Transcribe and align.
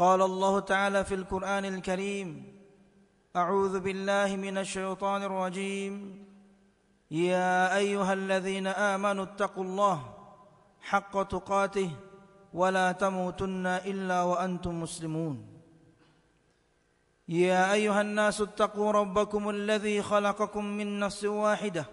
قال 0.00 0.22
الله 0.22 0.60
تعالى 0.60 1.04
في 1.04 1.14
القرآن 1.14 1.64
الكريم 1.64 2.28
أعوذ 3.36 3.80
بالله 3.80 4.36
من 4.36 4.58
الشيطان 4.58 5.22
الرجيم. 5.22 6.24
يا 7.10 7.76
أيها 7.76 8.12
الذين 8.12 8.66
آمنوا 8.66 9.24
اتقوا 9.24 9.64
الله 9.64 9.98
حق 10.80 11.22
تقاته 11.22 11.90
ولا 12.54 12.92
تموتن 12.92 13.66
إلا 13.66 14.22
وأنتم 14.22 14.82
مسلمون. 14.82 15.46
يا 17.28 17.72
أيها 17.72 18.00
الناس 18.00 18.40
اتقوا 18.40 18.92
ربكم 18.92 19.50
الذي 19.50 20.02
خلقكم 20.02 20.64
من 20.64 20.98
نفس 20.98 21.24
واحدة 21.24 21.84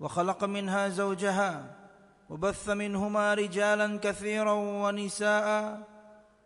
وخلق 0.00 0.44
منها 0.44 0.88
زوجها 0.88 1.76
وبث 2.30 2.68
منهما 2.68 3.34
رجالا 3.34 3.98
كثيرا 3.98 4.52
ونساء 4.52 5.46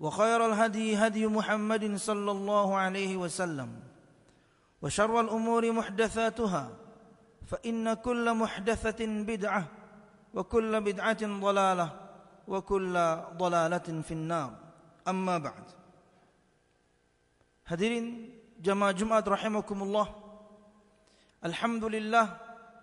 وخير 0.00 0.40
الهدي 0.46 0.96
هدي 0.96 1.26
محمد 1.26 1.84
صلى 1.96 2.30
الله 2.30 2.68
عليه 2.76 3.12
وسلم 3.16 3.70
وشر 4.82 5.20
الأمور 5.20 5.72
محدثاتها 5.72 6.64
فإن 7.46 7.94
كل 7.94 8.24
محدثة 8.34 9.00
بدعة 9.30 9.62
وكل 10.34 10.72
بدعة 10.80 11.22
ضلالة 11.46 11.88
وكل 12.48 12.94
ضلالة 13.36 13.88
في 14.06 14.12
النار 14.14 14.50
أما 15.08 15.38
بعد 15.38 15.66
Hadirin 17.70 18.34
jamaah 18.58 18.90
Jumat 18.90 19.22
rahimakumullah 19.22 20.10
Alhamdulillah 21.38 22.34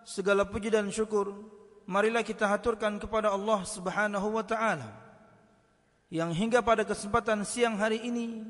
segala 0.08 0.48
puji 0.48 0.72
dan 0.72 0.88
syukur 0.88 1.36
marilah 1.84 2.24
kita 2.24 2.48
haturkan 2.48 2.96
kepada 2.96 3.36
Allah 3.36 3.68
Subhanahu 3.68 4.40
wa 4.40 4.48
taala 4.48 5.07
yang 6.08 6.32
hingga 6.32 6.64
pada 6.64 6.88
kesempatan 6.88 7.44
siang 7.44 7.76
hari 7.76 8.00
ini 8.04 8.48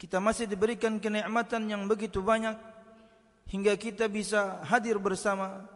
kita 0.00 0.22
masih 0.22 0.48
diberikan 0.48 0.96
kenikmatan 0.96 1.68
yang 1.68 1.84
begitu 1.84 2.24
banyak 2.24 2.56
hingga 3.48 3.74
kita 3.76 4.08
bisa 4.08 4.62
hadir 4.64 4.96
bersama 4.96 5.66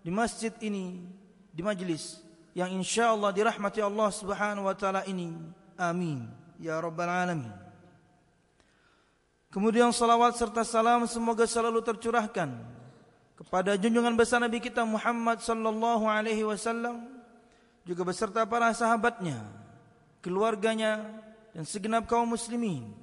di 0.00 0.08
masjid 0.08 0.52
ini 0.64 1.02
di 1.52 1.60
majlis 1.60 2.22
yang 2.52 2.72
insyaallah 2.72 3.32
dirahmati 3.32 3.80
Allah 3.80 4.08
Subhanahu 4.12 4.68
wa 4.68 4.76
taala 4.76 5.04
ini. 5.08 5.32
Amin. 5.76 6.28
Ya 6.60 6.76
rabbal 6.78 7.08
alamin. 7.08 7.52
Kemudian 9.52 9.92
salawat 9.92 10.36
serta 10.36 10.64
salam 10.64 11.04
semoga 11.04 11.44
selalu 11.44 11.84
tercurahkan 11.84 12.48
kepada 13.36 13.76
junjungan 13.76 14.16
besar 14.16 14.40
Nabi 14.40 14.64
kita 14.64 14.80
Muhammad 14.84 15.44
sallallahu 15.44 16.08
alaihi 16.08 16.40
wasallam 16.40 17.04
juga 17.84 18.06
beserta 18.06 18.46
para 18.48 18.72
sahabatnya, 18.72 19.42
keluarganya 20.22 21.02
dan 21.52 21.66
segenap 21.66 22.08
kaum 22.08 22.32
muslimin 22.32 22.94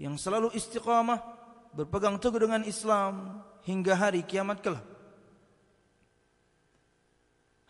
yang 0.00 0.18
selalu 0.18 0.50
istiqamah 0.56 1.20
berpegang 1.76 2.18
teguh 2.18 2.48
dengan 2.48 2.64
Islam 2.66 3.44
hingga 3.62 3.94
hari 3.94 4.24
kiamat 4.26 4.58
kelak. 4.64 4.82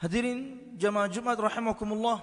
Hadirin 0.01 0.75
jamaah 0.75 1.07
Jumat 1.07 1.39
rahimakumullah. 1.39 2.19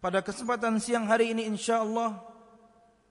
Pada 0.00 0.24
kesempatan 0.24 0.80
siang 0.80 1.04
hari 1.06 1.30
ini 1.30 1.46
insyaallah 1.46 2.18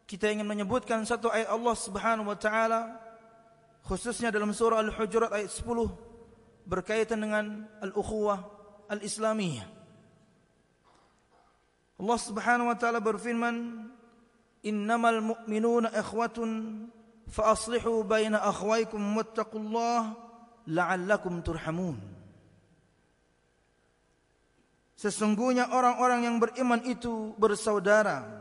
kita 0.09 0.27
ingin 0.33 0.43
menyebutkan 0.43 1.05
satu 1.05 1.29
ayat 1.29 1.53
Allah 1.53 1.75
Subhanahu 1.77 2.33
wa 2.33 2.35
taala 2.35 2.97
khususnya 3.85 4.33
dalam 4.33 4.51
surah 4.51 4.81
Al-Hujurat 4.81 5.29
ayat 5.29 5.53
10 5.53 6.65
berkaitan 6.65 7.21
dengan 7.21 7.69
al-ukhuwah 7.79 8.41
al-islamiyah. 8.89 9.78
Allah 11.99 12.19
Subhanahu 12.19 12.71
wa 12.71 12.77
taala 12.79 13.03
berfirman, 13.03 13.87
"Innamal 14.63 15.19
mu'minuna 15.19 15.91
ikhwatun 15.91 16.87
fa 17.27 17.51
aslihu 17.51 18.07
baina 18.07 18.39
akhwaykum 18.39 19.19
wattaqullaha 19.19 20.15
la'allakum 20.71 21.43
turhamun." 21.43 21.99
Sesungguhnya 24.95 25.71
orang-orang 25.71 26.27
yang 26.27 26.35
beriman 26.43 26.83
itu 26.83 27.31
bersaudara 27.39 28.39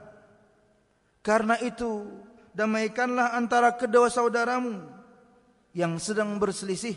karena 1.28 1.60
itu, 1.60 2.08
damaikanlah 2.56 3.36
antara 3.36 3.76
kedua 3.76 4.08
saudaramu 4.08 4.80
yang 5.76 6.00
sedang 6.00 6.40
berselisih 6.40 6.96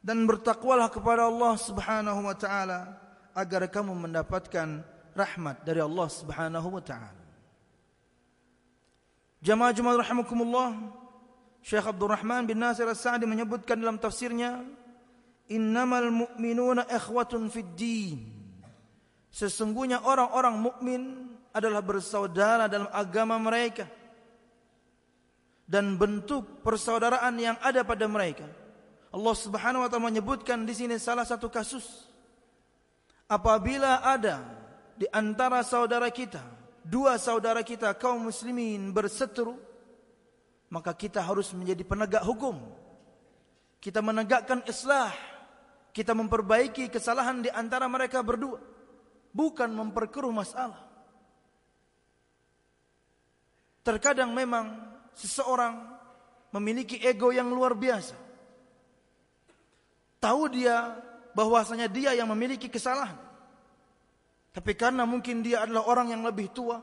dan 0.00 0.24
bertakwalah 0.24 0.88
kepada 0.88 1.28
Allah 1.28 1.54
Subhanahu 1.60 2.24
wa 2.24 2.32
taala 2.32 2.96
agar 3.36 3.68
kamu 3.68 3.92
mendapatkan 4.08 4.80
rahmat 5.14 5.62
dari 5.62 5.80
Allah 5.80 6.08
Subhanahu 6.10 6.68
wa 6.74 6.82
taala. 6.82 7.24
Jamaah 9.40 9.72
jemaah 9.72 10.00
rahimakumullah, 10.02 10.74
Syekh 11.64 11.86
Abdul 11.86 12.10
Rahman 12.10 12.44
bin 12.44 12.60
Nasir 12.60 12.84
As-Sa'di 12.84 13.24
menyebutkan 13.24 13.78
dalam 13.78 13.96
tafsirnya, 13.96 14.64
"Innamal 15.48 16.10
mu'minuna 16.12 16.84
ikhwatun 16.90 17.48
fid 17.48 17.70
din." 17.76 18.18
Sesungguhnya 19.34 20.02
orang-orang 20.06 20.54
mukmin 20.60 21.02
adalah 21.50 21.82
bersaudara 21.82 22.70
dalam 22.70 22.86
agama 22.90 23.38
mereka 23.38 23.86
dan 25.64 25.96
bentuk 25.96 26.62
persaudaraan 26.62 27.34
yang 27.40 27.56
ada 27.64 27.82
pada 27.82 28.04
mereka. 28.04 28.46
Allah 29.14 29.34
Subhanahu 29.38 29.84
wa 29.84 29.88
taala 29.88 30.10
menyebutkan 30.10 30.66
di 30.66 30.74
sini 30.74 30.98
salah 30.98 31.22
satu 31.22 31.46
kasus 31.46 32.10
apabila 33.30 34.02
ada 34.02 34.63
di 34.94 35.06
antara 35.10 35.62
saudara 35.66 36.06
kita, 36.10 36.42
dua 36.86 37.18
saudara 37.18 37.66
kita 37.66 37.90
kaum 37.98 38.30
muslimin 38.30 38.94
berseteru, 38.94 39.58
maka 40.70 40.94
kita 40.94 41.18
harus 41.22 41.50
menjadi 41.54 41.82
penegak 41.82 42.22
hukum. 42.22 42.58
Kita 43.82 44.00
menegakkan 44.00 44.64
islah, 44.64 45.12
kita 45.92 46.16
memperbaiki 46.16 46.88
kesalahan 46.88 47.44
di 47.44 47.50
antara 47.52 47.90
mereka 47.90 48.24
berdua, 48.24 48.62
bukan 49.34 49.68
memperkeruh 49.68 50.32
masalah. 50.32 50.80
Terkadang 53.84 54.32
memang 54.32 54.80
seseorang 55.12 55.76
memiliki 56.54 56.96
ego 57.04 57.28
yang 57.34 57.52
luar 57.52 57.76
biasa. 57.76 58.16
Tahu 60.22 60.42
dia 60.48 60.96
bahwasanya 61.36 61.84
dia 61.90 62.16
yang 62.16 62.30
memiliki 62.32 62.72
kesalahan. 62.72 63.33
Tapi 64.54 64.72
karena 64.78 65.02
mungkin 65.02 65.42
dia 65.42 65.66
adalah 65.66 65.90
orang 65.90 66.14
yang 66.14 66.22
lebih 66.22 66.54
tua, 66.54 66.78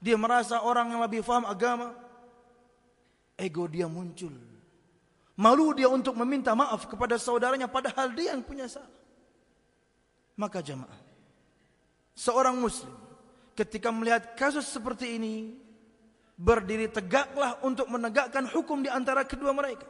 dia 0.00 0.16
merasa 0.16 0.64
orang 0.64 0.96
yang 0.96 1.04
lebih 1.04 1.20
faham 1.20 1.44
agama, 1.44 1.92
ego 3.36 3.68
dia 3.68 3.84
muncul. 3.84 4.32
Malu 5.36 5.76
dia 5.76 5.92
untuk 5.92 6.16
meminta 6.16 6.56
maaf 6.56 6.88
kepada 6.88 7.20
saudaranya 7.20 7.68
padahal 7.68 8.08
dia 8.16 8.32
yang 8.32 8.40
punya 8.40 8.64
salah. 8.72 8.88
Maka 10.32 10.64
jamaah, 10.64 10.96
seorang 12.16 12.56
muslim 12.56 12.92
ketika 13.52 13.92
melihat 13.92 14.32
kasus 14.32 14.64
seperti 14.64 15.20
ini, 15.20 15.52
berdiri 16.40 16.88
tegaklah 16.88 17.60
untuk 17.60 17.84
menegakkan 17.92 18.48
hukum 18.48 18.80
di 18.80 18.88
antara 18.88 19.28
kedua 19.28 19.52
mereka. 19.52 19.84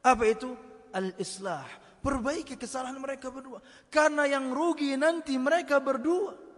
Apa 0.00 0.24
itu? 0.24 0.56
Al-islah. 0.88 1.68
Perbaiki 1.98 2.54
kesalahan 2.54 2.98
mereka 2.98 3.28
berdua. 3.28 3.58
Karena 3.90 4.24
yang 4.24 4.54
rugi 4.54 4.94
nanti 4.94 5.34
mereka 5.34 5.82
berdua. 5.82 6.48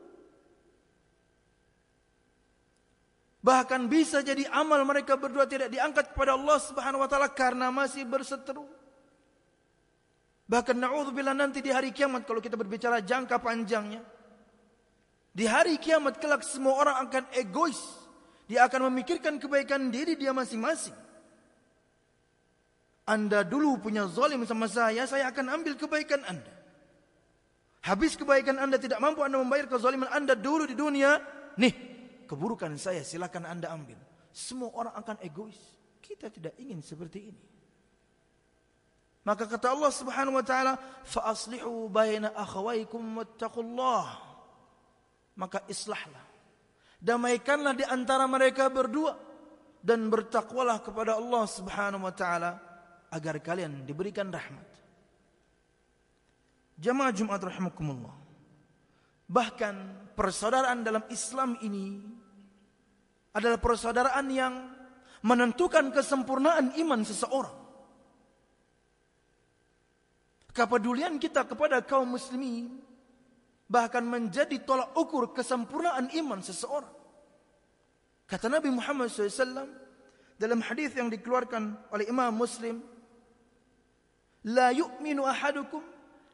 Bahkan 3.40 3.88
bisa 3.88 4.20
jadi 4.20 4.44
amal 4.52 4.84
mereka 4.84 5.16
berdua 5.16 5.48
tidak 5.48 5.72
diangkat 5.72 6.12
kepada 6.12 6.36
Allah 6.36 6.60
Subhanahu 6.60 7.00
wa 7.00 7.08
taala 7.08 7.32
karena 7.32 7.72
masih 7.72 8.04
berseteru. 8.04 8.68
Bahkan 10.44 10.76
naudzubillah 10.76 11.32
nanti 11.32 11.64
di 11.64 11.72
hari 11.72 11.88
kiamat 11.88 12.28
kalau 12.28 12.44
kita 12.44 12.60
berbicara 12.60 13.00
jangka 13.00 13.40
panjangnya. 13.40 14.04
Di 15.30 15.46
hari 15.48 15.80
kiamat 15.80 16.20
kelak 16.20 16.44
semua 16.44 16.74
orang 16.76 16.96
akan 17.06 17.24
egois. 17.32 17.80
Dia 18.50 18.66
akan 18.66 18.90
memikirkan 18.90 19.38
kebaikan 19.38 19.88
diri 19.88 20.18
dia 20.18 20.34
masing-masing. 20.34 20.92
Anda 23.08 23.44
dulu 23.44 23.80
punya 23.80 24.06
zalim 24.08 24.44
sama 24.44 24.68
saya, 24.70 25.04
saya 25.04 25.28
akan 25.32 25.60
ambil 25.60 25.74
kebaikan 25.76 26.24
Anda. 26.24 26.52
Habis 27.80 28.16
kebaikan 28.16 28.60
Anda 28.60 28.76
tidak 28.76 29.00
mampu 29.00 29.24
Anda 29.24 29.40
membayar 29.40 29.66
kezaliman 29.66 30.12
Anda 30.12 30.36
dulu 30.36 30.68
di 30.68 30.76
dunia, 30.76 31.16
nih 31.56 31.90
keburukan 32.30 32.78
saya 32.78 33.02
silakan 33.02 33.42
anda 33.50 33.74
ambil. 33.74 33.98
Semua 34.30 34.70
orang 34.70 34.94
akan 34.94 35.18
egois. 35.26 35.58
Kita 35.98 36.30
tidak 36.30 36.54
ingin 36.62 36.78
seperti 36.78 37.18
ini. 37.26 37.42
Maka 39.26 39.50
kata 39.50 39.74
Allah 39.74 39.90
Subhanahu 39.90 40.38
wa 40.38 40.46
taala, 40.46 40.78
"Fa 41.02 41.26
aslihu 41.34 41.90
baina 41.90 42.30
akhawaykum 42.38 43.18
wattaqullah." 43.18 44.06
Maka 45.34 45.66
islahlah. 45.66 46.22
Damaikanlah 47.02 47.74
di 47.74 47.82
antara 47.82 48.30
mereka 48.30 48.70
berdua 48.70 49.18
dan 49.82 50.06
bertakwalah 50.06 50.78
kepada 50.86 51.18
Allah 51.18 51.44
Subhanahu 51.50 52.06
wa 52.06 52.14
taala 52.14 52.69
agar 53.10 53.42
kalian 53.42 53.82
diberikan 53.86 54.30
rahmat. 54.30 54.66
Jamaah 56.80 57.12
Jumat 57.12 57.42
rahimakumullah. 57.42 58.14
Bahkan 59.30 59.74
persaudaraan 60.16 60.82
dalam 60.82 61.04
Islam 61.12 61.54
ini 61.62 62.02
adalah 63.36 63.60
persaudaraan 63.62 64.26
yang 64.32 64.54
menentukan 65.22 65.92
kesempurnaan 65.94 66.74
iman 66.80 67.00
seseorang. 67.04 67.58
Kepedulian 70.50 71.14
kita 71.22 71.46
kepada 71.46 71.78
kaum 71.86 72.10
muslimin 72.18 72.82
bahkan 73.70 74.02
menjadi 74.02 74.58
tolak 74.66 74.90
ukur 74.98 75.30
kesempurnaan 75.30 76.10
iman 76.10 76.42
seseorang. 76.42 76.90
Kata 78.26 78.50
Nabi 78.50 78.70
Muhammad 78.74 79.10
SAW 79.10 79.70
dalam 80.34 80.58
hadis 80.66 80.90
yang 80.98 81.06
dikeluarkan 81.06 81.94
oleh 81.94 82.10
Imam 82.10 82.34
Muslim, 82.34 82.82
"La 84.48 84.72
yu'minu 84.72 85.26
ahadukum 85.26 85.84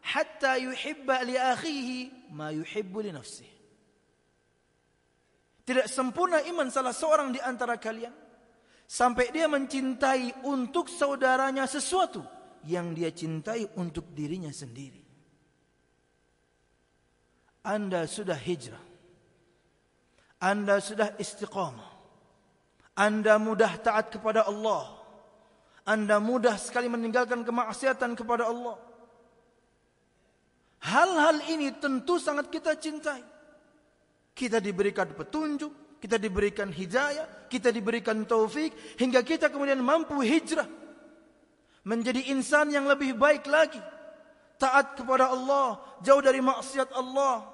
hatta 0.02 0.60
yuhibba 0.60 1.24
li 1.26 1.34
akhihi 1.34 2.30
ma 2.30 2.54
yuhibbu 2.54 2.98
li 3.02 3.10
nafsihi." 3.10 3.56
Tidak 5.66 5.90
sempurna 5.90 6.38
iman 6.46 6.70
salah 6.70 6.94
seorang 6.94 7.34
di 7.34 7.42
antara 7.42 7.74
kalian 7.74 8.14
sampai 8.86 9.34
dia 9.34 9.50
mencintai 9.50 10.46
untuk 10.46 10.86
saudaranya 10.86 11.66
sesuatu 11.66 12.22
yang 12.70 12.94
dia 12.94 13.10
cintai 13.10 13.66
untuk 13.74 14.14
dirinya 14.14 14.54
sendiri. 14.54 15.02
Anda 17.66 18.06
sudah 18.06 18.38
hijrah. 18.38 18.84
Anda 20.38 20.78
sudah 20.78 21.18
istiqamah. 21.18 21.90
Anda 22.94 23.42
mudah 23.42 23.82
taat 23.82 24.14
kepada 24.14 24.46
Allah. 24.46 24.95
Anda 25.86 26.18
mudah 26.18 26.58
sekali 26.58 26.90
meninggalkan 26.90 27.46
kemaksiatan 27.46 28.18
kepada 28.18 28.50
Allah. 28.50 28.74
Hal-hal 30.82 31.46
ini 31.46 31.70
tentu 31.78 32.18
sangat 32.18 32.50
kita 32.50 32.74
cintai. 32.74 33.22
Kita 34.34 34.58
diberikan 34.58 35.14
petunjuk, 35.14 36.02
kita 36.02 36.18
diberikan 36.18 36.74
hidayah, 36.74 37.46
kita 37.46 37.70
diberikan 37.70 38.26
taufik 38.26 38.74
hingga 38.98 39.22
kita 39.22 39.46
kemudian 39.48 39.78
mampu 39.80 40.18
hijrah 40.20 40.66
menjadi 41.86 42.34
insan 42.34 42.74
yang 42.74 42.90
lebih 42.90 43.14
baik 43.14 43.46
lagi. 43.46 43.78
Taat 44.58 44.98
kepada 44.98 45.30
Allah, 45.30 45.78
jauh 46.02 46.18
dari 46.18 46.42
maksiat 46.42 46.90
Allah. 46.98 47.46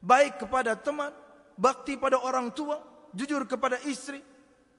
Baik 0.00 0.48
kepada 0.48 0.72
teman, 0.78 1.12
bakti 1.60 2.00
pada 2.00 2.16
orang 2.22 2.48
tua, 2.56 2.80
jujur 3.12 3.44
kepada 3.44 3.76
istri, 3.84 4.24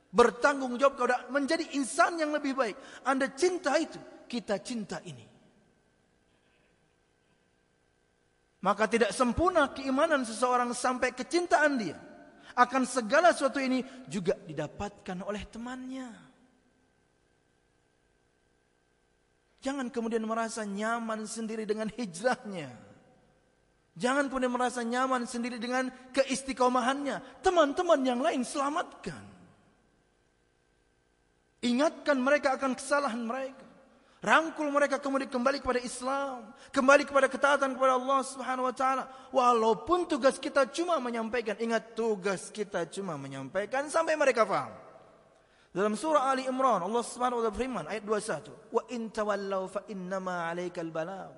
bertanggung 0.09 0.73
jawab 0.81 0.97
kepada 0.97 1.29
menjadi 1.29 1.65
insan 1.77 2.17
yang 2.17 2.33
lebih 2.33 2.57
baik. 2.57 2.75
Anda 3.05 3.29
cinta 3.33 3.77
itu, 3.77 4.01
kita 4.25 4.57
cinta 4.61 4.97
ini. 5.05 5.25
Maka 8.59 8.91
tidak 8.91 9.15
sempurna 9.15 9.71
keimanan 9.71 10.27
seseorang 10.27 10.75
sampai 10.75 11.15
kecintaan 11.15 11.79
dia. 11.79 11.97
Akan 12.59 12.83
segala 12.83 13.31
sesuatu 13.31 13.61
ini 13.63 13.79
juga 14.11 14.35
didapatkan 14.35 15.23
oleh 15.23 15.47
temannya. 15.47 16.11
Jangan 19.63 19.87
kemudian 19.91 20.23
merasa 20.27 20.67
nyaman 20.67 21.23
sendiri 21.23 21.63
dengan 21.63 21.87
hijrahnya. 21.87 22.71
Jangan 23.95 24.27
kemudian 24.31 24.51
merasa 24.51 24.83
nyaman 24.83 25.27
sendiri 25.27 25.59
dengan 25.59 25.91
keistiqomahannya. 26.15 27.43
Teman-teman 27.43 27.99
yang 28.03 28.19
lain 28.19 28.43
selamatkan. 28.43 29.38
Ingatkan 31.59 32.15
mereka 32.15 32.55
akan 32.55 32.71
kesalahan 32.75 33.19
mereka. 33.19 33.67
Rangkul 34.19 34.67
mereka 34.67 34.99
kemudian 34.99 35.31
kembali 35.31 35.63
kepada 35.63 35.79
Islam, 35.79 36.51
kembali 36.75 37.07
kepada 37.07 37.31
ketaatan 37.31 37.71
kepada 37.71 37.95
Allah 37.95 38.19
Subhanahu 38.27 38.67
wa 38.67 38.75
taala. 38.75 39.07
Walaupun 39.31 40.11
tugas 40.11 40.35
kita 40.35 40.67
cuma 40.75 40.99
menyampaikan, 40.99 41.55
ingat 41.55 41.95
tugas 41.95 42.51
kita 42.51 42.83
cuma 42.91 43.15
menyampaikan 43.15 43.87
sampai 43.87 44.19
mereka 44.19 44.43
faham. 44.43 44.75
Dalam 45.71 45.95
surah 45.95 46.35
Ali 46.35 46.43
Imran 46.51 46.83
Allah 46.83 46.99
Subhanahu 46.99 47.39
wa 47.39 47.43
taala 47.47 47.55
berfirman 47.55 47.85
ayat 47.87 48.03
21, 48.03 48.51
"Wa 48.75 48.83
in 48.91 49.07
tawallaw 49.07 49.63
fa 49.71 49.81
innama 49.87 50.51
'alaikal 50.51 50.91
balagh." 50.91 51.31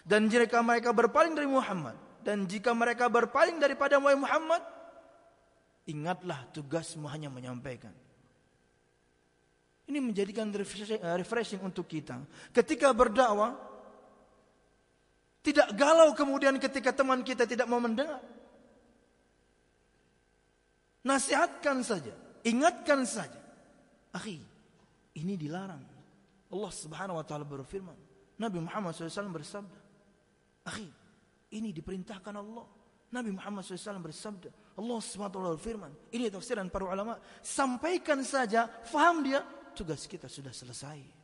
Dan 0.00 0.32
jika 0.32 0.64
mereka 0.64 0.96
berpaling 0.96 1.36
dari 1.36 1.48
Muhammad 1.52 2.00
dan 2.24 2.48
jika 2.48 2.72
mereka 2.72 3.12
berpaling 3.12 3.60
daripada 3.60 4.00
Muhammad, 4.00 4.64
ingatlah 5.84 6.48
tugasmu 6.56 7.04
hanya 7.12 7.28
menyampaikan. 7.28 7.92
Ini 9.90 9.98
menjadikan 9.98 10.46
eh, 10.54 11.16
refreshing, 11.18 11.60
untuk 11.62 11.90
kita. 11.90 12.22
Ketika 12.54 12.94
berdakwah, 12.94 13.58
tidak 15.42 15.74
galau 15.74 16.14
kemudian 16.14 16.54
ketika 16.62 16.94
teman 16.94 17.26
kita 17.26 17.42
tidak 17.44 17.66
mau 17.66 17.82
mendengar. 17.82 18.22
Nasihatkan 21.02 21.82
saja, 21.82 22.14
ingatkan 22.46 23.02
saja. 23.02 23.42
Akhi, 24.14 24.38
ini 25.18 25.34
dilarang. 25.34 25.82
Allah 26.52 26.72
Subhanahu 26.72 27.18
wa 27.18 27.24
taala 27.26 27.42
berfirman. 27.42 27.98
Nabi 28.38 28.62
Muhammad 28.62 28.94
SAW 28.94 29.34
bersabda, 29.34 29.78
"Akhi, 30.62 30.86
ini 31.58 31.74
diperintahkan 31.74 32.34
Allah." 32.38 32.66
Nabi 33.12 33.28
Muhammad 33.28 33.60
SAW 33.60 34.00
bersabda, 34.00 34.48
Allah 34.72 34.98
SWT 35.04 35.36
berfirman, 35.36 35.92
ini 36.16 36.32
tafsiran 36.32 36.72
para 36.72 36.88
ulama, 36.88 37.20
sampaikan 37.44 38.24
saja, 38.24 38.64
faham 38.88 39.20
dia, 39.20 39.44
tugas 39.74 40.06
kita 40.06 40.28
sudah 40.30 40.52
selesai. 40.54 41.22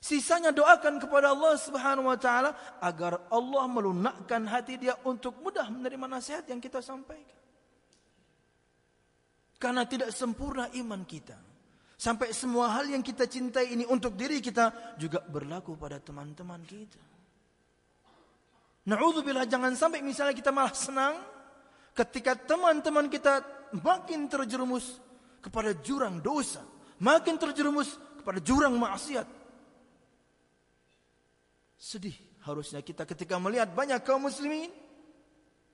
Sisanya 0.00 0.48
doakan 0.48 0.96
kepada 0.96 1.36
Allah 1.36 1.60
Subhanahu 1.60 2.08
wa 2.08 2.16
taala 2.16 2.56
agar 2.80 3.20
Allah 3.28 3.64
melunakkan 3.68 4.48
hati 4.48 4.80
dia 4.80 4.96
untuk 5.04 5.36
mudah 5.44 5.68
menerima 5.68 6.06
nasihat 6.08 6.48
yang 6.48 6.56
kita 6.56 6.80
sampaikan. 6.80 7.36
Karena 9.60 9.84
tidak 9.84 10.08
sempurna 10.16 10.72
iman 10.72 11.04
kita. 11.04 11.36
Sampai 12.00 12.32
semua 12.32 12.72
hal 12.72 12.88
yang 12.88 13.04
kita 13.04 13.28
cintai 13.28 13.76
ini 13.76 13.84
untuk 13.84 14.16
diri 14.16 14.40
kita 14.40 14.96
juga 14.96 15.20
berlaku 15.20 15.76
pada 15.76 16.00
teman-teman 16.00 16.64
kita. 16.64 16.96
Na'udzubillah 18.88 19.44
jangan 19.44 19.76
sampai 19.76 20.00
misalnya 20.00 20.32
kita 20.32 20.48
malah 20.48 20.72
senang 20.72 21.20
ketika 21.92 22.32
teman-teman 22.40 23.12
kita 23.12 23.44
makin 23.84 24.24
terjerumus 24.32 24.96
kepada 25.44 25.76
jurang 25.84 26.24
dosa 26.24 26.64
makin 27.00 27.40
terjerumus 27.40 27.96
kepada 28.20 28.38
jurang 28.38 28.76
maksiat. 28.76 29.26
Sedih 31.80 32.14
harusnya 32.44 32.84
kita 32.84 33.08
ketika 33.08 33.40
melihat 33.40 33.72
banyak 33.72 34.04
kaum 34.04 34.28
muslimin 34.28 34.68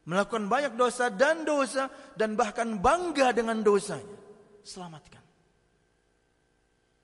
melakukan 0.06 0.47
banyak 0.47 0.78
dosa 0.78 1.11
dan 1.11 1.42
dosa 1.42 1.90
dan 2.14 2.38
bahkan 2.38 2.78
bangga 2.78 3.35
dengan 3.35 3.59
dosanya. 3.61 4.14
Selamatkan. 4.62 5.23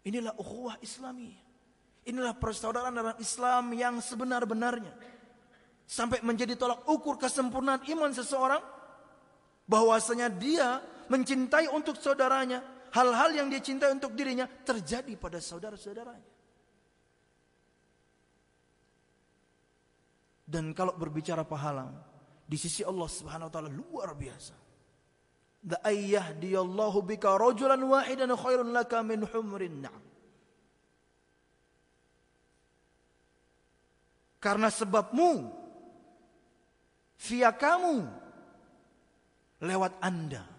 Inilah 0.07 0.35
ukhuwah 0.39 0.79
Islami. 0.83 1.35
Inilah 2.03 2.35
persaudaraan 2.35 2.95
dalam 2.95 3.17
Islam 3.23 3.75
yang 3.75 3.99
sebenar-benarnya. 4.03 4.91
Sampai 5.87 6.23
menjadi 6.23 6.59
tolak 6.59 6.87
ukur 6.91 7.19
kesempurnaan 7.19 7.87
iman 7.87 8.11
seseorang 8.11 8.63
bahwasanya 9.67 10.31
dia 10.31 10.83
mencintai 11.07 11.71
untuk 11.71 11.99
saudaranya 11.99 12.63
hal-hal 12.93 13.31
yang 13.33 13.49
dia 13.49 13.65
cintai 13.65 13.91
untuk 13.93 14.13
dirinya 14.13 14.45
terjadi 14.45 15.17
pada 15.17 15.41
saudara-saudaranya. 15.41 16.31
Dan 20.53 20.77
kalau 20.77 20.93
berbicara 20.93 21.49
pahala, 21.49 21.89
di 22.45 22.61
sisi 22.61 22.85
Allah 22.85 23.09
Subhanahu 23.09 23.49
wa 23.49 23.53
taala 23.53 23.71
luar 23.73 24.13
biasa. 24.13 24.55
La 25.73 25.79
ayyahdiyallahu 25.81 27.07
bika 27.09 27.33
rajulan 27.41 27.81
wahidan 27.81 28.29
khairun 28.37 28.77
laka 28.77 29.01
min 29.01 29.25
humrin 29.25 29.89
na'am. 29.89 30.05
Karena 34.43 34.69
sebabmu, 34.69 35.33
via 37.31 37.55
kamu, 37.55 37.97
lewat 39.63 39.97
anda. 40.03 40.52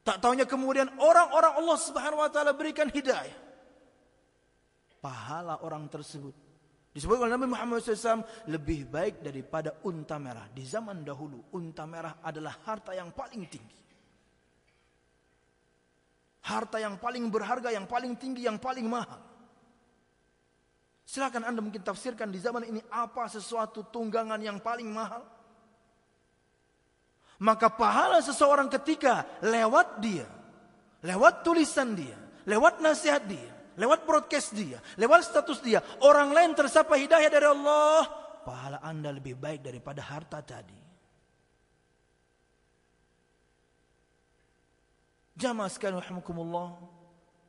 Tak 0.00 0.16
taunya 0.24 0.48
kemudian 0.48 0.88
orang-orang 0.96 1.60
Allah 1.60 1.76
subhanahu 1.76 2.24
wa 2.24 2.30
ta'ala 2.32 2.56
berikan 2.56 2.88
hidayah. 2.88 3.36
Pahala 5.00 5.60
orang 5.60 5.88
tersebut. 5.92 6.32
Disebut 6.90 7.22
oleh 7.22 7.30
Nabi 7.30 7.46
Muhammad 7.46 7.86
SAW 7.86 8.26
lebih 8.50 8.90
baik 8.90 9.22
daripada 9.22 9.78
unta 9.86 10.18
merah. 10.18 10.50
Di 10.50 10.66
zaman 10.66 11.06
dahulu, 11.06 11.54
unta 11.54 11.86
merah 11.86 12.18
adalah 12.24 12.58
harta 12.66 12.90
yang 12.96 13.14
paling 13.14 13.46
tinggi. 13.46 13.78
Harta 16.50 16.80
yang 16.82 16.98
paling 16.98 17.30
berharga, 17.30 17.70
yang 17.70 17.86
paling 17.86 18.16
tinggi, 18.18 18.48
yang 18.48 18.58
paling 18.58 18.88
mahal. 18.90 19.22
Silakan 21.06 21.46
Anda 21.46 21.60
mungkin 21.62 21.82
tafsirkan 21.82 22.30
di 22.30 22.38
zaman 22.38 22.66
ini 22.66 22.80
apa 22.90 23.26
sesuatu 23.30 23.86
tunggangan 23.86 24.38
yang 24.42 24.58
paling 24.58 24.90
mahal. 24.90 25.26
Maka 27.40 27.72
pahala 27.72 28.20
seseorang 28.20 28.68
ketika 28.68 29.24
lewat 29.40 29.96
dia, 30.04 30.28
lewat 31.00 31.40
tulisan 31.40 31.96
dia, 31.96 32.16
lewat 32.44 32.84
nasihat 32.84 33.24
dia, 33.24 33.48
lewat 33.80 34.04
broadcast 34.04 34.52
dia, 34.52 34.76
lewat 35.00 35.24
status 35.24 35.64
dia, 35.64 35.80
orang 36.04 36.36
lain 36.36 36.52
tersapa 36.52 37.00
hidayah 37.00 37.32
dari 37.32 37.48
Allah, 37.48 38.04
pahala 38.44 38.84
Anda 38.84 39.08
lebih 39.08 39.40
baik 39.40 39.64
daripada 39.64 40.04
harta 40.04 40.44
tadi. 40.44 40.76
Jamaah 45.40 45.72
sekalian 45.72 46.04
rahimakumullah, 46.04 46.76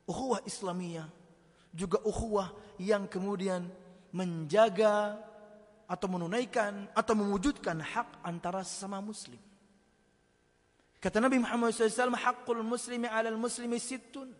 ukhuwah 0.08 0.40
Islamiyah 0.48 1.04
juga 1.72 2.00
ukhuwah 2.00 2.48
yang 2.80 3.04
kemudian 3.08 3.68
menjaga 4.12 5.20
atau 5.84 6.08
menunaikan 6.08 6.88
atau 6.96 7.12
mewujudkan 7.12 7.76
hak 7.80 8.24
antara 8.24 8.64
sesama 8.64 9.00
muslim. 9.04 9.51
Kata 11.02 11.18
Nabi 11.18 11.42
Muhammad 11.42 11.74
SAW, 11.74 12.14
hakul 12.14 12.62
muslimi 12.62 13.10
ala 13.10 13.34
muslimi 13.34 13.82
sittun. 13.82 14.30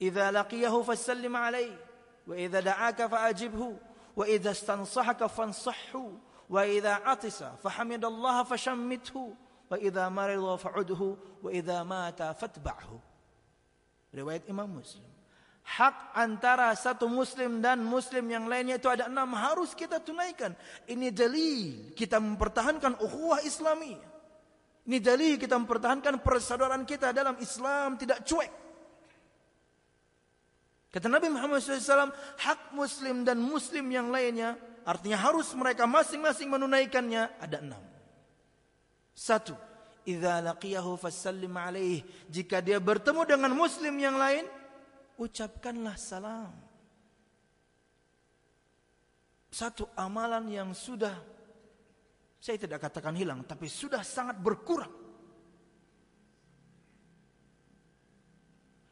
Idza 0.00 0.32
laqiyahu 0.32 0.80
fasallim 0.80 1.36
alaih. 1.36 1.76
Wa 2.24 2.32
idza 2.32 2.64
da'aka 2.64 3.04
fa'ajibhu. 3.04 3.76
Wa 4.16 4.24
idza 4.24 4.56
stansahaka 4.56 5.28
fansahhu. 5.28 6.16
Wa 6.48 6.64
idza 6.64 7.04
atisa 7.04 7.60
fahamidallaha 7.60 8.48
fashammithu. 8.48 9.36
Wa 9.68 9.76
idza 9.76 10.08
marida 10.08 10.56
fa'udhu. 10.56 11.44
Wa 11.44 11.52
idza 11.52 11.84
mata 11.84 12.32
fatba'hu. 12.32 12.96
Riwayat 14.16 14.48
Imam 14.48 14.72
Muslim. 14.72 15.04
hak 15.68 16.16
antara 16.16 16.72
satu 16.72 17.04
muslim 17.12 17.60
dan 17.60 17.84
muslim 17.84 18.24
yang 18.32 18.48
lainnya 18.48 18.80
itu 18.80 18.88
ada 18.88 19.04
enam 19.04 19.36
harus 19.36 19.76
kita 19.76 20.00
tunaikan. 20.00 20.56
Ini 20.88 21.12
dalil 21.12 21.92
kita 21.92 22.16
mempertahankan 22.16 22.96
ukhuwah 23.04 23.44
Islami. 23.44 24.00
Ini 24.88 25.04
dalil 25.04 25.36
kita 25.36 25.60
mempertahankan 25.60 26.24
persaudaraan 26.24 26.88
kita 26.88 27.12
dalam 27.12 27.36
Islam 27.44 28.00
tidak 28.00 28.24
cuek. 28.24 28.48
Kata 30.88 31.12
Nabi 31.12 31.28
Muhammad 31.28 31.60
SAW, 31.60 32.08
hak 32.40 32.72
muslim 32.72 33.20
dan 33.20 33.36
muslim 33.36 33.84
yang 33.92 34.08
lainnya, 34.08 34.56
artinya 34.88 35.20
harus 35.20 35.52
mereka 35.52 35.84
masing-masing 35.84 36.48
menunaikannya, 36.48 37.36
ada 37.36 37.60
enam. 37.60 37.84
Satu, 39.12 39.52
idza 40.08 40.40
laqiyahu 40.40 40.96
fasallim 40.96 41.52
alaih. 41.52 42.00
Jika 42.32 42.64
dia 42.64 42.80
bertemu 42.80 43.28
dengan 43.28 43.52
muslim 43.52 43.92
yang 44.00 44.16
lain, 44.16 44.48
ucapkanlah 45.20 46.00
salam. 46.00 46.56
Satu 49.52 49.84
amalan 49.92 50.48
yang 50.48 50.72
sudah 50.72 51.12
saya 52.38 52.56
tidak 52.56 52.78
katakan 52.82 53.14
hilang, 53.18 53.42
tapi 53.42 53.66
sudah 53.66 54.02
sangat 54.06 54.38
berkurang. 54.38 54.90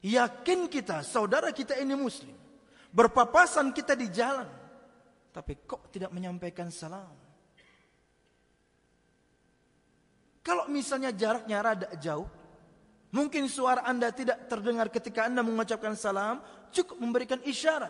Yakin 0.07 0.71
kita, 0.71 1.03
saudara 1.03 1.51
kita 1.51 1.75
ini 1.79 1.95
muslim. 1.99 2.35
Berpapasan 2.95 3.75
kita 3.75 3.99
di 3.99 4.07
jalan. 4.11 4.47
Tapi 5.35 5.67
kok 5.67 5.91
tidak 5.91 6.15
menyampaikan 6.15 6.71
salam? 6.71 7.11
Kalau 10.47 10.71
misalnya 10.71 11.11
jaraknya 11.11 11.59
rada 11.59 11.91
jauh, 11.99 12.31
Mungkin 13.17 13.49
suara 13.49 13.87
anda 13.89 14.13
tidak 14.13 14.45
terdengar 14.45 14.93
ketika 14.93 15.25
anda 15.25 15.41
mengucapkan 15.41 15.97
salam, 15.97 16.45
cukup 16.69 17.01
memberikan 17.01 17.41
isyarat. 17.49 17.89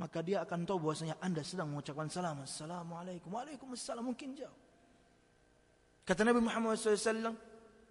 Maka 0.00 0.24
dia 0.24 0.40
akan 0.40 0.64
tahu 0.64 0.88
bahwasanya 0.88 1.20
anda 1.20 1.44
sedang 1.44 1.68
mengucapkan 1.68 2.08
salam. 2.08 2.40
Assalamualaikum. 2.40 3.36
Waalaikumsalam. 3.36 4.00
Mungkin 4.00 4.32
jauh. 4.32 4.58
Kata 6.08 6.24
Nabi 6.24 6.40
Muhammad 6.40 6.80
SAW, 6.80 7.36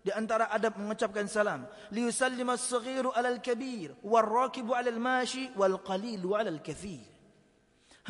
di 0.01 0.09
antara 0.09 0.49
adab 0.49 0.81
mengucapkan 0.81 1.29
salam, 1.29 1.69
liyusallima 1.93 2.57
as-saghiru 2.57 3.13
'alal 3.13 3.37
kabir, 3.37 3.93
wal-rakibu 4.01 4.73
'alal 4.73 4.97
mashi, 4.97 5.53
wal-qalilu 5.53 6.33
'alal 6.33 6.57
kathir. 6.65 7.05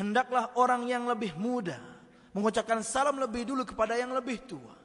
Hendaklah 0.00 0.56
orang 0.56 0.88
yang 0.88 1.04
lebih 1.04 1.36
muda 1.36 1.76
mengucapkan 2.32 2.80
salam 2.80 3.20
lebih 3.20 3.44
dulu 3.44 3.68
kepada 3.68 4.00
yang 4.00 4.16
lebih 4.16 4.48
tua. 4.48 4.80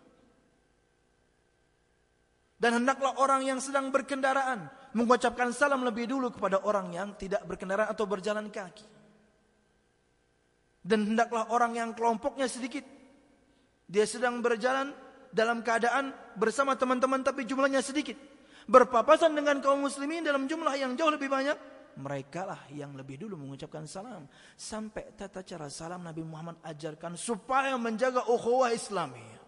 Dan 2.59 2.83
hendaklah 2.83 3.15
orang 3.23 3.47
yang 3.47 3.63
sedang 3.63 3.95
berkendaraan 3.95 4.67
mengucapkan 4.91 5.55
salam 5.55 5.87
lebih 5.87 6.03
dulu 6.03 6.35
kepada 6.35 6.67
orang 6.67 6.91
yang 6.91 7.09
tidak 7.15 7.47
berkendaraan 7.47 7.95
atau 7.95 8.03
berjalan 8.03 8.51
kaki. 8.51 8.94
Dan 10.85 11.09
hendaklah 11.09 11.49
orang 11.49 11.73
yang 11.73 11.89
kelompoknya 11.97 12.45
sedikit. 12.45 12.85
Dia 13.89 14.05
sedang 14.05 14.37
berjalan 14.45 14.93
dalam 15.33 15.65
keadaan 15.65 16.13
bersama 16.37 16.77
teman-teman 16.77 17.25
tapi 17.25 17.49
jumlahnya 17.49 17.81
sedikit. 17.81 18.13
Berpapasan 18.69 19.33
dengan 19.33 19.57
kaum 19.65 19.81
muslimin 19.81 20.21
dalam 20.21 20.45
jumlah 20.45 20.73
yang 20.77 20.93
jauh 20.93 21.09
lebih 21.09 21.25
banyak. 21.25 21.57
Mereka 21.95 22.41
lah 22.45 22.61
yang 22.69 22.93
lebih 22.93 23.25
dulu 23.25 23.39
mengucapkan 23.39 23.89
salam. 23.89 24.29
Sampai 24.53 25.15
tata 25.17 25.41
cara 25.41 25.71
salam 25.73 26.05
Nabi 26.05 26.21
Muhammad 26.21 26.61
ajarkan 26.61 27.17
supaya 27.17 27.73
menjaga 27.81 28.29
ukhuwah 28.29 28.69
Islamiyah. 28.69 29.41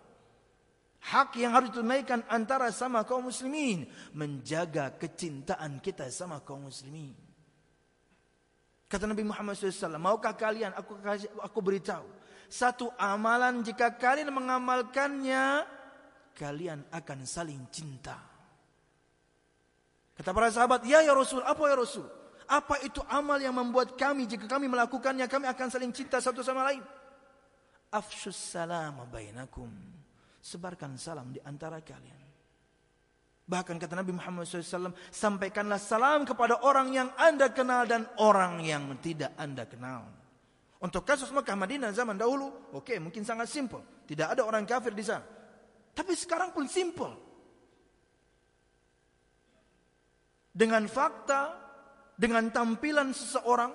Hak 0.97 1.37
yang 1.37 1.53
harus 1.53 1.69
ditunaikan 1.69 2.25
antara 2.25 2.73
sama 2.73 3.05
kaum 3.05 3.29
muslimin. 3.29 3.85
Menjaga 4.17 4.95
kecintaan 4.97 5.77
kita 5.83 6.09
sama 6.09 6.41
kaum 6.41 6.65
muslimin. 6.71 7.26
Kata 8.87 9.03
Nabi 9.03 9.27
Muhammad 9.27 9.59
SAW, 9.59 9.99
maukah 9.99 10.31
kalian 10.31 10.71
aku 10.71 10.95
aku 11.43 11.59
beritahu 11.59 12.07
satu 12.47 12.87
amalan 12.95 13.59
jika 13.59 13.91
kalian 13.99 14.31
mengamalkannya 14.31 15.67
kalian 16.31 16.87
akan 16.95 17.19
saling 17.27 17.67
cinta. 17.67 18.15
Kata 20.15 20.33
para 20.33 20.49
sahabat, 20.49 20.81
ya 20.87 21.03
ya 21.03 21.13
Rasul, 21.13 21.45
apa 21.45 21.61
ya 21.67 21.75
Rasul? 21.77 22.07
Apa 22.47 22.79
itu 22.81 23.03
amal 23.11 23.37
yang 23.37 23.53
membuat 23.53 23.99
kami 23.99 24.23
jika 24.23 24.47
kami 24.47 24.71
melakukannya 24.71 25.27
kami 25.27 25.45
akan 25.51 25.67
saling 25.67 25.91
cinta 25.91 26.23
satu 26.23 26.39
sama 26.41 26.63
lain? 26.71 26.81
Afshus 27.91 28.39
salam 28.39 29.03
bainakum 29.11 29.69
sebarkan 30.39 30.95
salam 30.95 31.35
di 31.35 31.43
antara 31.43 31.83
kalian. 31.83 32.26
Bahkan 33.47 33.79
kata 33.79 33.95
Nabi 33.95 34.11
Muhammad 34.11 34.43
SAW, 34.43 34.91
sampaikanlah 35.07 35.79
salam 35.79 36.27
kepada 36.27 36.59
orang 36.67 36.91
yang 36.91 37.09
anda 37.15 37.47
kenal 37.47 37.87
dan 37.87 38.03
orang 38.19 38.59
yang 38.59 38.91
tidak 38.99 39.31
anda 39.39 39.63
kenal. 39.63 40.03
Untuk 40.83 41.07
kasus 41.07 41.31
Mekah 41.31 41.55
Madinah 41.55 41.95
zaman 41.95 42.19
dahulu, 42.19 42.75
oke 42.75 42.91
okay, 42.91 42.97
mungkin 42.99 43.23
sangat 43.23 43.47
simple. 43.47 44.03
Tidak 44.03 44.35
ada 44.35 44.43
orang 44.43 44.67
kafir 44.67 44.91
di 44.91 44.99
sana. 44.99 45.23
Tapi 45.95 46.13
sekarang 46.13 46.51
pun 46.51 46.67
simple. 46.67 47.15
Dengan 50.51 50.83
fakta, 50.91 51.55
dengan 52.19 52.51
tampilan 52.51 53.15
seseorang, 53.15 53.71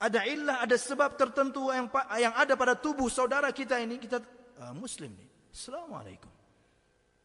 ada 0.00 0.20
illah, 0.24 0.64
ada 0.64 0.80
sebab 0.80 1.18
tertentu 1.18 1.68
yang 1.74 1.92
yang 2.16 2.32
ada 2.32 2.56
pada 2.56 2.72
tubuh 2.72 3.12
saudara 3.12 3.52
kita 3.52 3.76
ini, 3.82 4.00
kita 4.00 4.22
uh, 4.64 4.72
muslim 4.72 5.12
nih. 5.12 5.28
Assalamualaikum. 5.50 6.37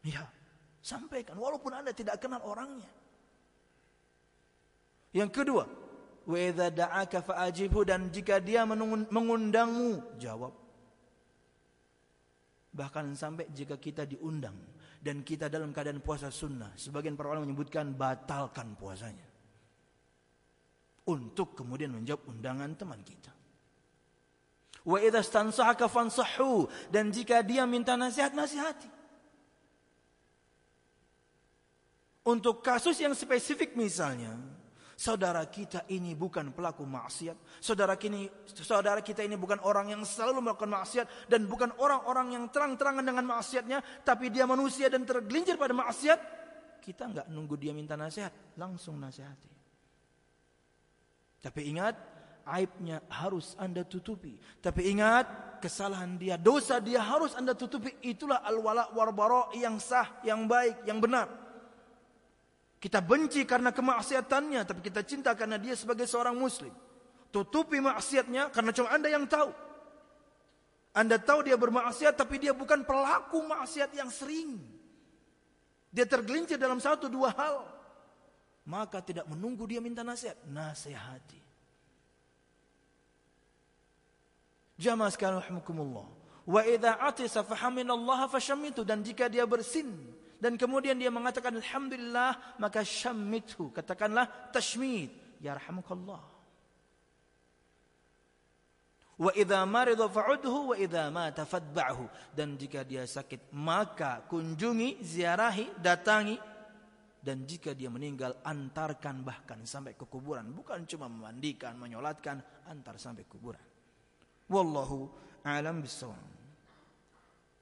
Ya, 0.04 0.28
sampaikan 0.84 1.40
walaupun 1.40 1.72
Anda 1.72 1.96
tidak 1.96 2.20
kenal 2.20 2.44
orangnya. 2.44 2.92
Yang 5.16 5.30
kedua, 5.32 5.64
wa 6.28 6.36
idza 6.36 6.68
da'aka 6.68 7.24
fa'ajibhu 7.24 7.88
dan 7.88 8.12
jika 8.12 8.36
dia 8.36 8.68
mengundangmu, 8.68 10.20
jawab. 10.20 10.52
Bahkan 12.74 13.14
sampai 13.16 13.48
jika 13.54 13.78
kita 13.80 14.04
diundang 14.04 14.58
dan 15.00 15.22
kita 15.24 15.46
dalam 15.48 15.72
keadaan 15.72 16.02
puasa 16.04 16.28
sunnah, 16.28 16.74
sebagian 16.76 17.14
para 17.14 17.32
ulama 17.32 17.48
menyebutkan 17.48 17.94
batalkan 17.94 18.74
puasanya 18.74 19.24
untuk 21.08 21.54
kemudian 21.56 21.94
menjawab 21.94 22.28
undangan 22.28 22.74
teman 22.76 23.00
kita. 23.06 23.32
Wa 24.84 25.00
idza 25.00 25.24
stansahaka 25.24 25.88
fansahhu 25.88 26.68
dan 26.92 27.08
jika 27.08 27.40
dia 27.40 27.64
minta 27.64 27.96
nasihat 27.96 28.36
nasihati. 28.36 28.93
Untuk 32.24 32.64
kasus 32.64 32.96
yang 33.04 33.12
spesifik 33.12 33.76
misalnya, 33.76 34.32
saudara 34.96 35.44
kita 35.44 35.84
ini 35.92 36.16
bukan 36.16 36.56
pelaku 36.56 36.80
maksiat, 36.88 37.60
saudara 37.60 38.00
kini 38.00 38.24
saudara 38.48 39.04
kita 39.04 39.20
ini 39.20 39.36
bukan 39.36 39.60
orang 39.60 39.92
yang 39.92 40.00
selalu 40.08 40.40
melakukan 40.40 40.72
maksiat 40.72 41.28
dan 41.28 41.44
bukan 41.44 41.76
orang-orang 41.76 42.32
yang 42.32 42.48
terang-terangan 42.48 43.04
dengan 43.04 43.28
maksiatnya, 43.28 43.84
tapi 44.08 44.32
dia 44.32 44.48
manusia 44.48 44.88
dan 44.88 45.04
tergelincir 45.04 45.60
pada 45.60 45.76
maksiat, 45.76 46.18
kita 46.80 47.12
nggak 47.12 47.26
nunggu 47.28 47.60
dia 47.60 47.76
minta 47.76 47.92
nasihat, 47.92 48.32
langsung 48.56 48.96
nasihati. 48.96 49.52
Tapi 51.44 51.60
ingat, 51.76 51.92
aibnya 52.48 53.04
harus 53.12 53.52
Anda 53.60 53.84
tutupi. 53.84 54.40
Tapi 54.64 54.96
ingat, 54.96 55.60
kesalahan 55.60 56.16
dia, 56.16 56.40
dosa 56.40 56.80
dia 56.80 57.04
harus 57.04 57.36
Anda 57.36 57.52
tutupi. 57.52 57.92
Itulah 58.00 58.40
al-wala 58.40 58.88
warbara 58.96 59.52
yang 59.52 59.76
sah, 59.76 60.24
yang 60.24 60.48
baik, 60.48 60.88
yang 60.88 61.04
benar. 61.04 61.43
Kita 62.84 63.00
benci 63.00 63.48
karena 63.48 63.72
kemaksiatannya, 63.72 64.60
tapi 64.68 64.84
kita 64.84 65.00
cinta 65.08 65.32
karena 65.32 65.56
dia 65.56 65.72
sebagai 65.72 66.04
seorang 66.04 66.36
muslim. 66.36 66.68
Tutupi 67.32 67.80
maksiatnya 67.80 68.52
karena 68.52 68.76
cuma 68.76 68.92
Anda 68.92 69.08
yang 69.08 69.24
tahu. 69.24 69.48
Anda 70.92 71.16
tahu 71.16 71.48
dia 71.48 71.56
bermaksiat 71.56 72.12
tapi 72.12 72.36
dia 72.36 72.52
bukan 72.52 72.84
pelaku 72.84 73.40
maksiat 73.40 73.88
yang 73.96 74.12
sering. 74.12 74.60
Dia 75.88 76.04
tergelincir 76.04 76.60
dalam 76.60 76.76
satu 76.76 77.08
dua 77.08 77.32
hal. 77.32 77.64
Maka 78.68 79.00
tidak 79.00 79.32
menunggu 79.32 79.64
dia 79.64 79.80
minta 79.80 80.04
nasihat, 80.04 80.36
nasihati. 80.44 81.40
Jamaah 84.76 85.08
sekalian 85.08 85.40
rahimakumullah. 85.40 86.04
Wa 86.44 86.60
idza 86.68 87.00
atisa 87.00 87.40
fahaminallaha 87.48 88.28
fashammitu 88.28 88.84
dan 88.84 89.00
jika 89.00 89.32
dia 89.32 89.48
bersin 89.48 89.88
dan 90.44 90.60
kemudian 90.60 91.00
dia 91.00 91.08
mengatakan 91.08 91.56
alhamdulillah 91.56 92.60
maka 92.60 92.84
syammithu 92.84 93.72
katakanlah 93.72 94.52
tashmid. 94.52 95.08
Ya 95.40 95.56
rahmukallah 95.56 96.20
wa 99.14 99.30
idza 99.32 99.60
marida 99.64 100.04
fa'udhu 100.04 100.72
wa 100.72 100.76
idza 100.76 101.08
mata 101.08 101.48
fadba'hu. 101.48 102.36
Dan 102.36 102.60
jika 102.60 102.84
dia 102.84 103.08
sakit 103.08 103.56
maka 103.56 104.28
kunjungi 104.28 105.00
ziarahi 105.00 105.80
datangi. 105.80 106.36
Dan 107.24 107.48
jika 107.48 107.72
dia 107.72 107.88
meninggal 107.88 108.44
antarkan 108.44 109.24
bahkan 109.24 109.64
sampai 109.64 109.96
ke 109.96 110.04
kuburan. 110.04 110.44
Bukan 110.52 110.84
cuma 110.84 111.08
memandikan 111.08 111.72
menyolatkan 111.72 112.68
antar 112.68 113.00
sampai 113.00 113.24
kuburan. 113.24 113.64
Wallahu 114.52 115.08
alam 115.40 115.80
bisawab 115.80 116.20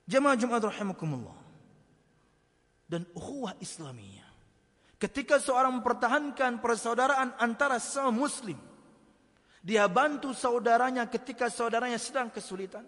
jemaah 0.03 0.35
Jumat 0.35 0.63
rahimakumullah 0.67 1.42
dan 2.93 3.09
ukhuwah 3.17 3.57
Islamiyah. 3.57 4.29
Ketika 5.01 5.41
seorang 5.41 5.81
mempertahankan 5.81 6.61
persaudaraan 6.61 7.41
antara 7.41 7.81
sama 7.81 8.13
muslim, 8.13 8.61
dia 9.65 9.89
bantu 9.89 10.37
saudaranya 10.37 11.09
ketika 11.09 11.49
saudaranya 11.49 11.97
sedang 11.97 12.29
kesulitan. 12.29 12.85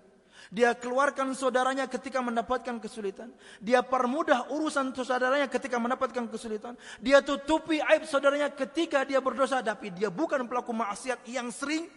Dia 0.52 0.76
keluarkan 0.76 1.32
saudaranya 1.32 1.88
ketika 1.88 2.20
mendapatkan 2.20 2.76
kesulitan. 2.76 3.32
Dia 3.64 3.80
permudah 3.80 4.52
urusan 4.52 4.92
saudaranya 4.92 5.48
ketika 5.48 5.80
mendapatkan 5.80 6.28
kesulitan. 6.28 6.76
Dia 7.00 7.24
tutupi 7.24 7.80
aib 7.80 8.04
saudaranya 8.04 8.52
ketika 8.52 9.08
dia 9.08 9.24
berdosa. 9.24 9.64
Tapi 9.64 9.88
dia 9.96 10.12
bukan 10.12 10.44
pelaku 10.44 10.76
maksiat 10.76 11.24
yang 11.32 11.48
sering. 11.48 11.88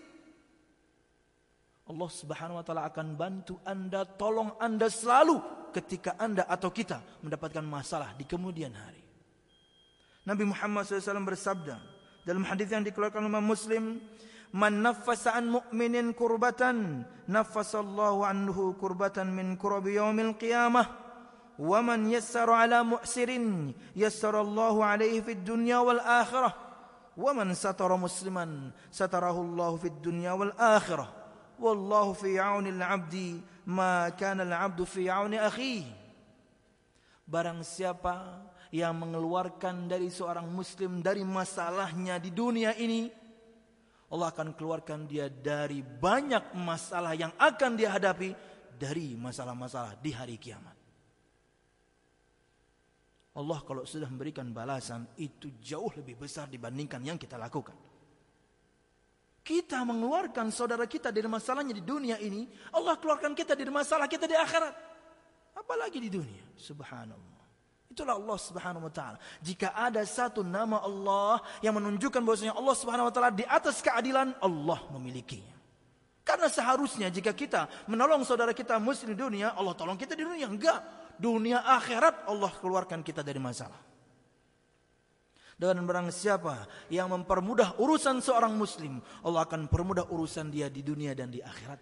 Allah 1.87 2.09
subhanahu 2.11 2.59
wa 2.59 2.63
ta'ala 2.67 2.83
akan 2.91 3.07
bantu 3.15 3.55
anda, 3.63 4.03
tolong 4.03 4.59
anda 4.59 4.91
selalu 4.91 5.39
ketika 5.71 6.19
anda 6.19 6.43
atau 6.43 6.67
kita 6.67 6.99
mendapatkan 7.23 7.63
masalah 7.63 8.11
di 8.19 8.27
kemudian 8.27 8.75
hari. 8.75 8.99
Nabi 10.27 10.43
Muhammad 10.43 10.83
SAW 10.83 11.23
bersabda 11.23 11.79
dalam 12.27 12.43
hadis 12.43 12.67
yang 12.67 12.83
dikeluarkan 12.83 13.23
oleh 13.23 13.39
Muslim, 13.39 14.03
"Man 14.51 14.83
naffasa 14.83 15.39
an 15.39 15.47
mu'minin 15.47 16.11
kurbatan, 16.11 17.07
naffasallahu 17.31 18.27
anhu 18.27 18.75
kurbatan 18.75 19.31
min 19.31 19.55
kurabi 19.55 19.95
yaumil 19.95 20.35
qiyamah." 20.35 21.07
Wa 21.57 21.81
man 21.81 22.05
yassara 22.05 22.67
ala 22.67 22.85
mu'sirin 22.85 23.73
yassara 23.97 24.43
Allahu 24.43 24.83
alaihi 24.83 25.23
fid 25.23 25.41
dunya 25.41 25.81
wal 25.81 26.03
akhirah. 26.03 26.53
Wa 27.17 27.33
man 27.33 27.49
satara 27.57 27.97
musliman 27.97 28.69
satarahu 28.93 29.41
Allahu 29.41 29.81
fid 29.81 29.97
dunya 30.05 30.37
wal 30.37 30.53
akhirah. 30.53 31.16
Wallahu 31.57 32.13
fi 32.13 32.37
'auni 32.37 32.69
al-'abdi 32.73 33.41
ma 33.73 34.09
kana 34.13 34.45
al-'abdu 34.45 34.85
fi 34.85 35.09
'auni 35.09 35.41
akhihi 35.41 35.89
barang 37.27 37.59
siapa 37.65 38.45
yang 38.71 38.95
mengeluarkan 38.95 39.91
dari 39.91 40.07
seorang 40.07 40.47
muslim 40.47 41.03
dari 41.03 41.27
masalahnya 41.27 42.19
di 42.19 42.31
dunia 42.31 42.71
ini 42.79 43.11
Allah 44.07 44.31
akan 44.31 44.55
keluarkan 44.55 45.03
dia 45.03 45.27
dari 45.27 45.83
banyak 45.83 46.55
masalah 46.55 47.11
yang 47.11 47.35
akan 47.35 47.75
dia 47.75 47.91
hadapi 47.91 48.31
dari 48.79 49.19
masalah-masalah 49.19 49.99
di 49.99 50.15
hari 50.15 50.39
kiamat. 50.39 50.77
Allah 53.37 53.59
kalau 53.67 53.83
sudah 53.83 54.07
memberikan 54.07 54.47
balasan 54.49 55.05
itu 55.19 55.59
jauh 55.59 55.91
lebih 55.93 56.17
besar 56.17 56.47
dibandingkan 56.47 57.03
yang 57.03 57.19
kita 57.19 57.35
lakukan. 57.35 57.75
Kita 59.47 59.79
mengeluarkan 59.87 60.51
saudara 60.51 60.83
kita 60.83 61.07
dari 61.07 61.23
masalahnya 61.23 61.71
di 61.71 61.79
dunia 61.79 62.19
ini, 62.19 62.51
Allah 62.75 62.99
keluarkan 62.99 63.31
kita 63.31 63.55
dari 63.55 63.71
masalah 63.71 64.03
kita 64.03 64.27
di 64.27 64.35
akhirat. 64.35 64.75
Apalagi 65.55 66.03
di 66.03 66.11
dunia. 66.11 66.43
Subhanallah. 66.59 67.39
Itulah 67.87 68.19
Allah 68.19 68.35
Subhanahu 68.43 68.91
wa 68.91 68.91
taala. 68.91 69.15
Jika 69.39 69.71
ada 69.71 70.03
satu 70.03 70.43
nama 70.43 70.83
Allah 70.83 71.39
yang 71.63 71.79
menunjukkan 71.79 72.19
bahwasanya 72.19 72.59
Allah 72.59 72.75
Subhanahu 72.75 73.07
wa 73.07 73.13
taala 73.15 73.31
di 73.31 73.47
atas 73.47 73.79
keadilan, 73.79 74.35
Allah 74.43 74.83
memilikinya. 74.91 75.55
Karena 76.27 76.51
seharusnya 76.51 77.07
jika 77.07 77.31
kita 77.31 77.71
menolong 77.87 78.27
saudara 78.27 78.51
kita 78.51 78.75
muslim 78.83 79.15
di 79.15 79.17
dunia, 79.23 79.55
Allah 79.55 79.71
tolong 79.79 79.95
kita 79.95 80.11
di 80.11 80.27
dunia. 80.27 80.51
Enggak. 80.51 80.83
Dunia 81.15 81.63
akhirat 81.63 82.27
Allah 82.27 82.51
keluarkan 82.51 82.99
kita 82.99 83.23
dari 83.23 83.39
masalah. 83.39 83.86
Dan 85.57 85.81
barang 85.89 86.13
siapa 86.13 86.69
yang 86.93 87.09
mempermudah 87.09 87.81
urusan 87.81 88.21
seorang 88.21 88.53
muslim, 88.53 89.01
Allah 89.25 89.41
akan 89.41 89.65
permudah 89.65 90.05
urusan 90.05 90.53
dia 90.53 90.69
di 90.69 90.85
dunia 90.85 91.17
dan 91.17 91.33
di 91.33 91.41
akhirat. 91.41 91.81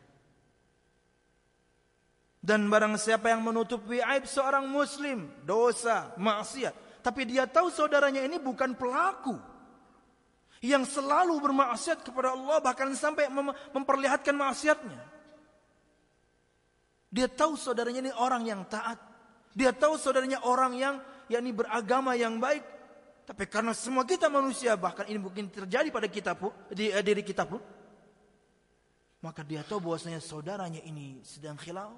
Dan 2.39 2.71
barang 2.71 2.95
siapa 2.95 3.33
yang 3.33 3.43
menutupi 3.43 3.99
aib 3.99 4.23
seorang 4.23 4.63
muslim, 4.69 5.27
dosa, 5.43 6.15
maksiat, 6.15 7.03
tapi 7.03 7.27
dia 7.27 7.49
tahu 7.49 7.67
saudaranya 7.67 8.23
ini 8.23 8.39
bukan 8.39 8.77
pelaku 8.79 9.35
yang 10.63 10.87
selalu 10.87 11.37
bermaksiat 11.37 12.01
kepada 12.01 12.33
Allah 12.33 12.57
bahkan 12.57 12.89
sampai 12.97 13.27
mem 13.29 13.53
memperlihatkan 13.75 14.33
maksiatnya. 14.33 15.01
Dia 17.13 17.27
tahu 17.27 17.59
saudaranya 17.59 18.09
ini 18.09 18.13
orang 18.15 18.43
yang 18.47 18.61
taat. 18.65 18.97
Dia 19.55 19.71
tahu 19.71 19.95
saudaranya 19.95 20.43
orang 20.43 20.73
yang 20.75 20.95
yakni 21.29 21.55
beragama 21.55 22.17
yang 22.17 22.41
baik, 22.41 22.61
tapi 23.25 23.49
karena 23.49 23.73
semua 23.73 24.05
kita 24.05 24.29
manusia, 24.29 24.77
bahkan 24.77 25.09
ini 25.09 25.17
mungkin 25.17 25.49
terjadi 25.49 25.89
pada 25.89 26.05
kita 26.05 26.37
pun, 26.37 26.53
di 26.69 26.93
eh, 26.93 27.01
diri 27.01 27.25
kita 27.25 27.49
pun, 27.49 27.57
maka 29.25 29.41
dia 29.41 29.65
tahu 29.65 29.89
bahwasanya 29.89 30.21
saudaranya 30.21 30.77
ini 30.85 31.25
sedang 31.25 31.57
khilaf 31.57 31.89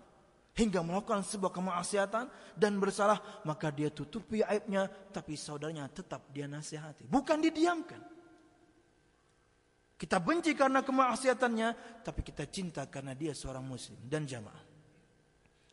hingga 0.55 0.79
melakukan 0.79 1.27
sebuah 1.27 1.51
kemaksiatan 1.51 2.31
dan 2.55 2.79
bersalah, 2.79 3.43
maka 3.43 3.67
dia 3.75 3.91
tutupi 3.91 4.39
aibnya, 4.39 4.87
tapi 4.87 5.35
saudaranya 5.35 5.91
tetap 5.91 6.31
dia 6.31 6.47
nasihati, 6.47 7.03
bukan 7.03 7.43
didiamkan. 7.43 7.99
Kita 9.97 10.23
benci 10.23 10.55
karena 10.55 10.79
kemaksiatannya, 10.85 12.01
tapi 12.07 12.21
kita 12.23 12.47
cinta 12.47 12.87
karena 12.87 13.17
dia 13.17 13.35
seorang 13.35 13.65
muslim 13.65 13.97
dan 14.05 14.23
jamaah. 14.29 14.63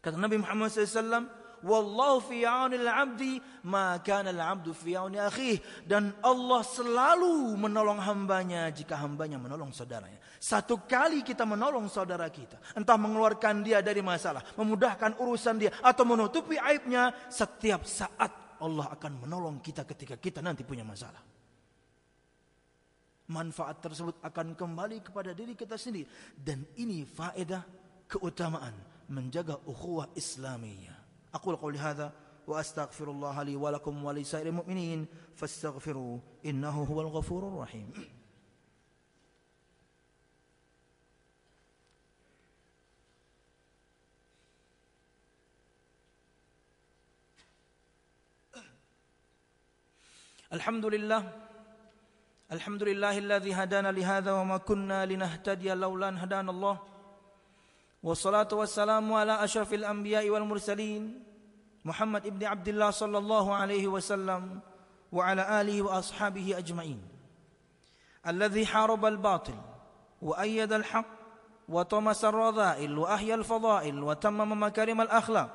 Kata 0.01 0.17
Nabi 0.17 0.40
Muhammad 0.40 0.73
SAW, 0.73 1.44
wallahu 1.64 2.20
fi 2.20 2.44
aunil 2.44 2.85
abdi 2.85 3.40
ma 3.64 3.96
kana 4.05 4.31
al 4.31 4.61
abdu 4.61 4.77
fi 4.77 4.92
auni 5.00 5.16
akhih 5.16 5.57
dan 5.88 6.12
Allah 6.20 6.61
selalu 6.61 7.57
menolong 7.57 7.98
hambanya 8.05 8.68
jika 8.68 9.00
hambanya 9.00 9.40
menolong 9.40 9.72
saudaranya. 9.72 10.20
Satu 10.37 10.85
kali 10.85 11.24
kita 11.24 11.48
menolong 11.48 11.88
saudara 11.88 12.29
kita 12.29 12.61
entah 12.77 13.00
mengeluarkan 13.00 13.64
dia 13.64 13.81
dari 13.81 14.05
masalah 14.05 14.44
memudahkan 14.61 15.16
urusan 15.16 15.57
dia 15.57 15.72
atau 15.81 16.05
menutupi 16.05 16.61
aibnya 16.61 17.33
setiap 17.33 17.88
saat 17.88 18.61
Allah 18.61 18.92
akan 18.92 19.24
menolong 19.24 19.57
kita 19.64 19.88
ketika 19.88 20.20
kita 20.20 20.44
nanti 20.44 20.62
punya 20.62 20.85
masalah. 20.85 21.24
Manfaat 23.24 23.81
tersebut 23.81 24.20
akan 24.20 24.53
kembali 24.53 25.00
kepada 25.00 25.33
diri 25.33 25.57
kita 25.57 25.81
sendiri. 25.81 26.05
Dan 26.37 26.61
ini 26.77 27.09
faedah 27.09 27.64
keutamaan 28.05 28.77
menjaga 29.09 29.57
ukhuwah 29.64 30.12
Islamiyah 30.12 30.94
أقول 31.35 31.57
قولي 31.57 31.79
هذا 31.79 32.12
وأستغفر 32.47 33.11
الله 33.11 33.42
لي 33.42 33.57
ولكم 33.57 34.05
ولسائر 34.05 34.47
المؤمنين 34.47 35.07
فاستغفروه 35.37 36.20
إنه 36.44 36.83
هو 36.85 37.01
الغفور 37.01 37.49
الرحيم. 37.49 37.92
الحمد 50.53 50.87
لله 50.87 51.33
الحمد 52.53 52.83
لله 52.83 53.18
الذي 53.18 53.55
هدانا 53.55 53.92
لهذا 53.92 54.33
وما 54.33 54.57
كنا 54.57 55.07
لنهتدي 55.07 55.75
لولا 55.75 56.09
أن 56.09 56.18
هدانا 56.18 56.51
الله. 56.51 56.94
والصلاة 58.05 58.49
والسلام 58.53 59.12
على 59.12 59.45
أشرف 59.45 59.75
الأنبياء 59.75 60.31
والمرسلين 60.31 61.23
محمد 61.85 62.27
ابن 62.27 62.45
عبد 62.45 62.69
الله 62.69 62.90
صلى 62.90 63.19
الله 63.19 63.55
عليه 63.55 63.88
وسلم 63.88 64.61
وعلى 65.12 65.61
آله 65.61 65.83
وأصحابه 65.83 66.59
أجمعين. 66.59 67.03
الذي 68.27 68.67
حارب 68.67 69.05
الباطل 69.05 69.55
وأيد 70.23 70.73
الحق 70.73 71.07
وطمس 71.69 72.25
الرذائل 72.25 72.99
وأحيا 72.99 73.35
الفضائل 73.35 74.03
وتمم 74.03 74.62
مكارم 74.62 75.01
الأخلاق 75.01 75.51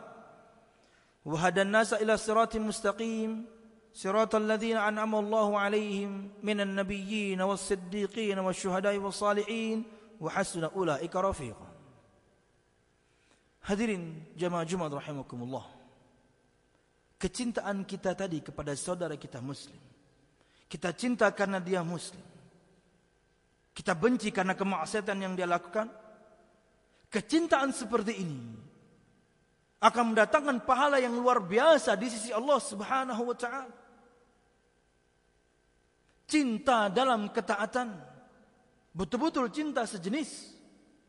وهدى 1.25 1.62
الناس 1.62 1.93
إلى 1.93 2.13
الصراط 2.13 2.55
المستقيم 2.55 3.45
صراط 3.93 4.35
الذين 4.35 4.77
أنعم 4.77 5.15
الله 5.15 5.59
عليهم 5.59 6.31
من 6.43 6.62
النبيين 6.62 7.41
والصديقين 7.41 8.39
والشهداء 8.39 8.97
والصالحين 8.97 9.83
وحسن 10.21 10.63
أولئك 10.63 11.15
رفيقا. 11.15 11.68
Hadirin 13.65 14.33
jamaah 14.39 14.63
Jumat 14.63 14.91
rahimakumullah. 14.93 15.67
Kecintaan 17.19 17.83
kita 17.83 18.15
tadi 18.15 18.39
kepada 18.39 18.71
saudara 18.79 19.19
kita 19.19 19.43
muslim. 19.43 19.75
Kita 20.69 20.95
cinta 20.95 21.27
karena 21.35 21.59
dia 21.59 21.83
muslim. 21.83 22.23
Kita 23.75 23.91
benci 23.95 24.31
karena 24.31 24.55
kemaksiatan 24.55 25.17
yang 25.19 25.33
dia 25.35 25.49
lakukan. 25.49 25.91
Kecintaan 27.09 27.75
seperti 27.75 28.13
ini 28.21 28.39
akan 29.79 30.13
mendatangkan 30.13 30.67
pahala 30.67 30.99
yang 30.99 31.15
luar 31.15 31.39
biasa 31.39 31.95
di 31.95 32.07
sisi 32.11 32.29
Allah 32.35 32.59
Subhanahu 32.59 33.21
wa 33.31 33.35
taala. 33.35 33.75
Cinta 36.29 36.91
dalam 36.93 37.33
ketaatan 37.33 37.89
betul-betul 38.93 39.49
cinta 39.49 39.87
sejenis 39.87 40.53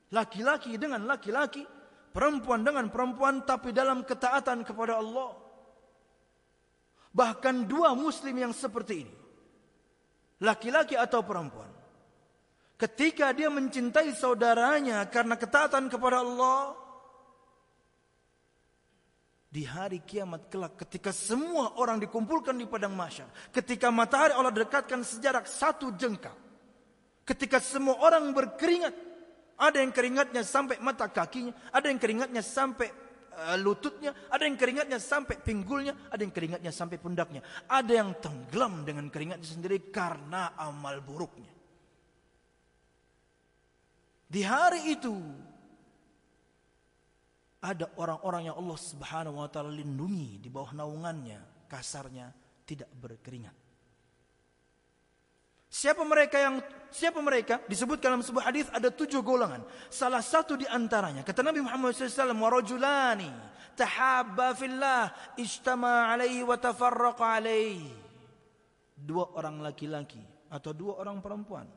laki-laki 0.09 0.81
dengan 0.81 1.05
laki-laki 1.05 1.67
perempuan 2.11 2.67
dengan 2.67 2.91
perempuan 2.91 3.47
tapi 3.47 3.71
dalam 3.71 4.03
ketaatan 4.03 4.67
kepada 4.67 4.99
Allah. 4.99 5.35
Bahkan 7.11 7.67
dua 7.67 7.95
muslim 7.99 8.39
yang 8.39 8.55
seperti 8.55 8.95
ini. 9.03 9.15
Laki-laki 10.41 10.95
atau 10.95 11.27
perempuan. 11.27 11.69
Ketika 12.81 13.35
dia 13.37 13.53
mencintai 13.53 14.15
saudaranya 14.17 15.05
karena 15.11 15.37
ketaatan 15.37 15.91
kepada 15.91 16.25
Allah. 16.25 16.79
Di 19.51 19.67
hari 19.67 20.07
kiamat 20.07 20.47
kelak 20.47 20.79
ketika 20.87 21.11
semua 21.11 21.75
orang 21.83 21.99
dikumpulkan 21.99 22.55
di 22.55 22.71
padang 22.71 22.95
mahsyar. 22.95 23.27
Ketika 23.51 23.91
matahari 23.91 24.31
Allah 24.33 24.55
dekatkan 24.55 25.03
sejarak 25.03 25.51
satu 25.51 25.91
jengkal. 25.99 26.39
Ketika 27.27 27.59
semua 27.59 27.99
orang 27.99 28.31
berkeringat 28.31 29.10
ada 29.61 29.77
yang 29.85 29.93
keringatnya 29.93 30.41
sampai 30.41 30.81
mata 30.81 31.05
kakinya, 31.13 31.53
ada 31.69 31.93
yang 31.93 32.01
keringatnya 32.01 32.41
sampai 32.41 32.89
uh, 33.37 33.61
lututnya, 33.61 34.17
ada 34.33 34.49
yang 34.49 34.57
keringatnya 34.57 34.97
sampai 34.97 35.37
pinggulnya, 35.37 35.93
ada 36.09 36.25
yang 36.25 36.33
keringatnya 36.33 36.73
sampai 36.73 36.97
pundaknya. 36.97 37.45
Ada 37.69 37.93
yang 37.93 38.17
tenggelam 38.17 38.89
dengan 38.89 39.13
keringatnya 39.13 39.45
sendiri 39.45 39.93
karena 39.93 40.57
amal 40.57 41.05
buruknya. 41.05 41.53
Di 44.31 44.41
hari 44.47 44.97
itu 44.97 45.13
ada 47.61 47.93
orang-orang 48.01 48.49
yang 48.49 48.57
Allah 48.57 48.79
Subhanahu 48.81 49.45
wa 49.45 49.49
taala 49.53 49.69
lindungi 49.69 50.41
di 50.41 50.49
bawah 50.49 50.73
naungannya, 50.73 51.69
kasarnya 51.69 52.33
tidak 52.65 52.89
berkeringat. 52.97 53.70
Siapa 55.71 56.03
mereka 56.03 56.37
yang 56.43 56.59
siapa 56.91 57.23
mereka? 57.23 57.63
Disebutkan 57.71 58.19
dalam 58.19 58.27
sebuah 58.27 58.51
hadis 58.51 58.67
ada 58.75 58.91
tujuh 58.91 59.23
golongan. 59.23 59.63
Salah 59.87 60.19
satu 60.19 60.59
di 60.59 60.67
antaranya 60.67 61.23
kata 61.23 61.47
Nabi 61.47 61.63
Muhammad 61.63 61.95
SAW, 61.95 62.35
warajulani 62.35 63.31
tahabba 63.79 64.51
fillah 64.59 65.15
ijtama 65.39 66.11
alaihi 66.11 66.43
wa 66.43 66.59
tafarraqa 66.59 67.39
alaihi. 67.39 67.87
Dua 68.99 69.31
orang 69.39 69.63
laki-laki 69.63 70.21
atau 70.51 70.75
dua 70.75 70.99
orang 70.99 71.23
perempuan. 71.23 71.71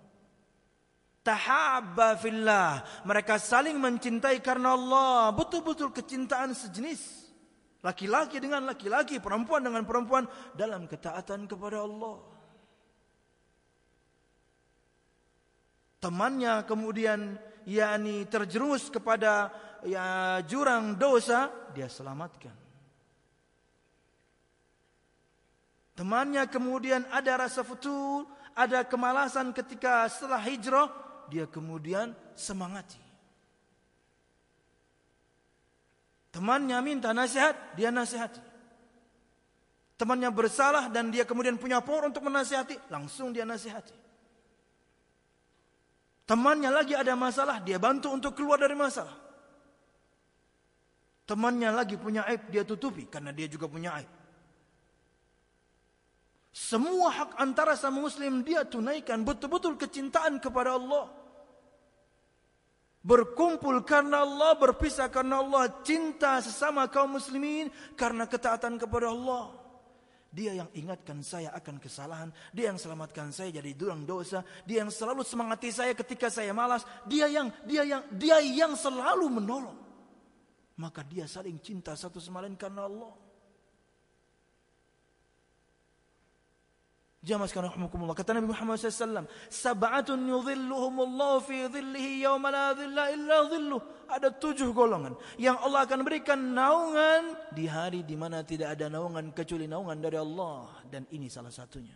Tahabba 1.23 2.19
fillah. 2.19 2.83
Mereka 3.07 3.39
saling 3.39 3.79
mencintai 3.79 4.43
karena 4.43 4.75
Allah. 4.75 5.31
Betul-betul 5.31 5.95
kecintaan 5.95 6.51
sejenis. 6.51 7.31
Laki-laki 7.79 8.43
dengan 8.43 8.67
laki-laki, 8.67 9.23
perempuan 9.23 9.63
dengan 9.63 9.87
perempuan 9.87 10.27
dalam 10.51 10.83
ketaatan 10.83 11.47
kepada 11.47 11.83
Allah. 11.83 12.42
Temannya 16.03 16.67
kemudian 16.67 17.39
yakni 17.63 18.27
terjerumus 18.27 18.91
kepada 18.91 19.55
ya 19.87 20.39
jurang 20.43 20.99
dosa, 20.99 21.47
dia 21.71 21.87
selamatkan. 21.87 22.51
Temannya 25.95 26.43
kemudian 26.51 27.07
ada 27.07 27.47
rasa 27.47 27.63
futur, 27.63 28.27
ada 28.51 28.83
kemalasan 28.83 29.55
ketika 29.55 30.11
setelah 30.11 30.43
hijrah, 30.43 30.91
dia 31.31 31.47
kemudian 31.47 32.11
semangati. 32.35 32.99
Temannya 36.33 36.81
minta 36.81 37.13
nasihat, 37.13 37.77
dia 37.77 37.93
nasihati. 37.93 38.41
Temannya 39.93 40.33
bersalah 40.33 40.89
dan 40.89 41.13
dia 41.13 41.23
kemudian 41.23 41.61
punya 41.61 41.79
power 41.79 42.09
untuk 42.09 42.25
menasihati, 42.25 42.89
langsung 42.89 43.29
dia 43.29 43.45
nasihati. 43.45 44.02
Temannya 46.23 46.71
lagi 46.71 46.95
ada 46.95 47.13
masalah, 47.19 47.59
dia 47.59 47.75
bantu 47.75 48.07
untuk 48.15 48.31
keluar 48.31 48.55
dari 48.55 48.75
masalah. 48.75 49.15
Temannya 51.23 51.71
lagi 51.71 51.95
punya 51.95 52.27
aib, 52.27 52.51
dia 52.51 52.63
tutupi 52.67 53.07
karena 53.07 53.31
dia 53.31 53.47
juga 53.47 53.67
punya 53.67 53.95
aib. 53.99 54.11
Semua 56.53 57.09
hak 57.09 57.41
antara 57.41 57.73
sama 57.73 58.05
muslim 58.05 58.45
dia 58.45 58.61
tunaikan 58.61 59.25
betul-betul 59.25 59.73
kecintaan 59.73 60.37
kepada 60.37 60.77
Allah. 60.77 61.09
Berkumpul 63.03 63.83
karena 63.83 64.23
Allah, 64.23 64.55
berpisah 64.55 65.11
karena 65.11 65.43
Allah, 65.43 65.67
cinta 65.83 66.39
sesama 66.39 66.87
kaum 66.87 67.19
muslimin 67.19 67.67
karena 67.99 68.23
ketaatan 68.23 68.79
kepada 68.79 69.11
Allah. 69.11 69.62
Dia 70.33 70.57
yang 70.57 70.69
ingatkan 70.73 71.21
saya 71.21 71.53
akan 71.53 71.77
kesalahan. 71.77 72.33
Dia 72.49 72.73
yang 72.73 72.81
selamatkan 72.81 73.29
saya 73.29 73.53
dari 73.53 73.77
durang 73.77 74.01
dosa. 74.01 74.41
Dia 74.65 74.81
yang 74.81 74.89
selalu 74.89 75.21
semangati 75.21 75.69
saya 75.69 75.93
ketika 75.93 76.33
saya 76.33 76.49
malas. 76.57 76.81
Dia 77.05 77.29
yang 77.29 77.53
dia 77.69 77.85
yang 77.85 78.01
dia 78.09 78.41
yang 78.41 78.73
selalu 78.73 79.29
menolong. 79.29 79.77
Maka 80.81 81.05
dia 81.05 81.29
saling 81.29 81.61
cinta 81.61 81.93
satu 81.93 82.17
sama 82.17 82.41
lain 82.41 82.57
karena 82.57 82.89
Allah. 82.89 83.22
Jamaah 87.23 87.47
sekalian 87.47 87.71
rahimakumullah. 87.71 88.19
Kata 88.19 88.35
Nabi 88.35 88.51
Muhammad 88.51 88.75
SAW, 88.83 89.23
Sab'atun 89.47 90.27
yudhilluhumullahu 90.27 91.39
fi 91.47 91.71
dhillihi 91.71 92.27
yawma 92.27 92.51
la 92.51 92.75
dhilla 92.75 93.15
illa 93.15 93.47
dhilluh. 93.47 93.79
Ada 94.11 94.35
tujuh 94.35 94.75
golongan 94.75 95.15
yang 95.39 95.55
Allah 95.63 95.87
akan 95.87 96.03
berikan 96.03 96.51
naungan 96.51 97.55
di 97.55 97.63
hari 97.63 98.03
di 98.03 98.19
mana 98.19 98.43
tidak 98.43 98.75
ada 98.75 98.91
naungan 98.91 99.31
kecuali 99.31 99.71
naungan 99.71 100.03
dari 100.03 100.19
Allah. 100.19 100.83
Dan 100.83 101.07
ini 101.15 101.31
salah 101.31 101.47
satunya. 101.47 101.95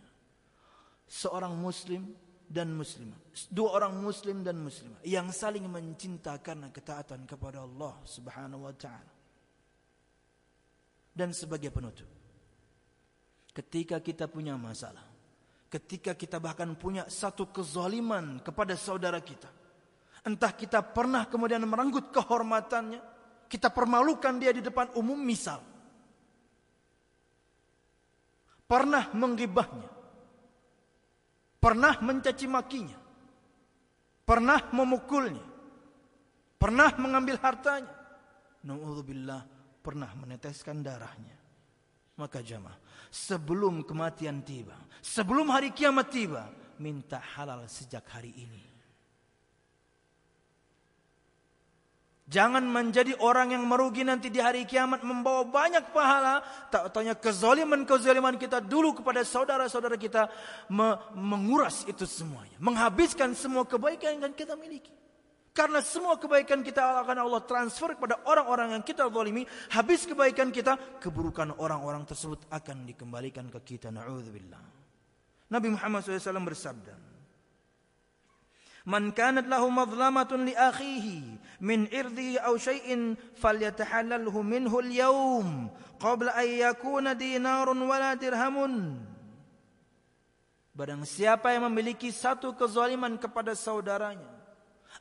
Seorang 1.04 1.52
muslim 1.60 2.08
dan 2.48 2.72
muslimah. 2.72 3.20
Dua 3.52 3.76
orang 3.76 4.00
muslim 4.00 4.40
dan 4.40 4.56
muslimah. 4.56 5.04
Yang 5.04 5.36
saling 5.36 5.68
mencinta 5.68 6.40
karena 6.40 6.72
ketaatan 6.72 7.28
kepada 7.28 7.68
Allah 7.68 8.00
subhanahu 8.00 8.64
wa 8.64 8.72
ta'ala. 8.72 9.12
Dan 11.12 11.36
sebagai 11.36 11.68
penutup. 11.68 12.08
Ketika 13.52 14.00
kita 14.00 14.24
punya 14.30 14.56
masalah 14.56 15.07
Ketika 15.68 16.16
kita 16.16 16.40
bahkan 16.40 16.72
punya 16.72 17.04
satu 17.12 17.52
kezaliman 17.52 18.40
kepada 18.40 18.72
saudara 18.72 19.20
kita. 19.20 19.52
Entah 20.24 20.52
kita 20.52 20.80
pernah 20.80 21.28
kemudian 21.28 21.60
merenggut 21.68 22.08
kehormatannya. 22.08 23.00
Kita 23.48 23.72
permalukan 23.72 24.36
dia 24.40 24.52
di 24.52 24.64
depan 24.64 24.92
umum 24.96 25.16
misal. 25.16 25.60
Pernah 28.68 29.12
menggibahnya. 29.16 29.88
Pernah 31.60 31.94
mencaci 32.00 32.46
makinya. 32.48 32.98
Pernah 34.24 34.68
memukulnya. 34.72 35.44
Pernah 36.60 36.90
mengambil 37.00 37.40
hartanya. 37.40 37.92
Na'udzubillah 38.66 39.42
pernah 39.80 40.10
meneteskan 40.18 40.84
darahnya. 40.84 41.37
Maka 42.18 42.42
jamaah 42.42 42.74
sebelum 43.08 43.86
kematian 43.86 44.44
tiba, 44.44 44.76
sebelum 45.00 45.48
hari 45.48 45.72
kiamat 45.72 46.10
tiba, 46.12 46.50
minta 46.82 47.22
halal 47.38 47.64
sejak 47.70 48.04
hari 48.10 48.34
ini. 48.36 48.68
Jangan 52.28 52.60
menjadi 52.60 53.16
orang 53.24 53.56
yang 53.56 53.64
merugi 53.64 54.04
nanti 54.04 54.28
di 54.28 54.36
hari 54.36 54.68
kiamat 54.68 55.00
membawa 55.00 55.48
banyak 55.48 55.96
pahala. 55.96 56.44
Tak 56.68 56.92
tanya 56.92 57.16
kezaliman-kezaliman 57.16 58.36
kita 58.36 58.60
dulu 58.60 59.00
kepada 59.00 59.24
saudara-saudara 59.24 59.96
kita 59.96 60.28
menguras 61.16 61.88
itu 61.88 62.04
semuanya. 62.04 62.52
Menghabiskan 62.60 63.32
semua 63.32 63.64
kebaikan 63.64 64.20
yang 64.20 64.36
kita 64.36 64.60
miliki. 64.60 64.92
Karena 65.58 65.82
semua 65.82 66.14
kebaikan 66.14 66.62
kita 66.62 67.02
akan 67.02 67.26
Allah 67.26 67.42
transfer 67.42 67.98
kepada 67.98 68.22
orang-orang 68.30 68.78
yang 68.78 68.84
kita 68.86 69.10
zalimi. 69.10 69.42
Habis 69.74 70.06
kebaikan 70.06 70.54
kita, 70.54 70.78
keburukan 71.02 71.58
orang-orang 71.58 72.06
tersebut 72.06 72.46
akan 72.46 72.86
dikembalikan 72.86 73.50
ke 73.50 73.74
kita. 73.74 73.90
Na'udzubillah. 73.90 74.62
Nabi 75.50 75.74
Muhammad 75.74 76.06
SAW 76.06 76.46
bersabda. 76.46 76.94
Man 78.86 79.10
kanat 79.10 79.50
lahu 79.50 79.66
madlamatun 79.74 80.46
li 80.46 80.54
akhihi 80.54 81.42
min 81.66 81.90
irdihi 81.90 82.38
aw 82.38 82.54
syai'in 82.54 83.18
falyatahallalhu 83.36 84.38
minhu 84.46 84.78
al-yawm 84.78 85.74
qabla 85.98 86.38
an 86.38 86.48
yakuna 86.48 87.18
dinarun 87.18 87.82
wala 87.82 88.14
dirhamun. 88.14 88.94
Barang 90.70 91.02
siapa 91.02 91.50
yang 91.50 91.66
memiliki 91.66 92.14
satu 92.14 92.54
kezaliman 92.54 93.18
kepada 93.18 93.58
saudaranya, 93.58 94.37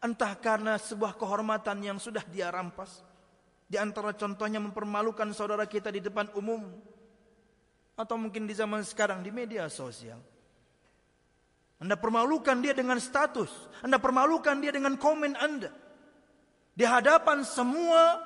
entah 0.03 0.33
karena 0.37 0.77
sebuah 0.77 1.17
kehormatan 1.17 1.81
yang 1.81 1.97
sudah 1.97 2.23
dia 2.27 2.49
rampas, 2.49 3.01
di 3.67 3.75
antara 3.75 4.13
contohnya 4.15 4.61
mempermalukan 4.61 5.29
saudara 5.35 5.67
kita 5.67 5.91
di 5.93 5.99
depan 6.01 6.31
umum, 6.37 6.67
atau 7.97 8.15
mungkin 8.15 8.45
di 8.45 8.53
zaman 8.53 8.85
sekarang 8.85 9.25
di 9.25 9.33
media 9.33 9.65
sosial, 9.67 10.21
anda 11.77 11.93
permalukan 11.93 12.57
dia 12.57 12.73
dengan 12.73 12.97
status. 12.97 13.53
Anda 13.85 14.01
permalukan 14.01 14.57
dia 14.57 14.73
dengan 14.73 14.97
komen 14.97 15.37
Anda. 15.37 15.69
Di 16.73 16.85
hadapan 16.85 17.45
semua 17.45 18.21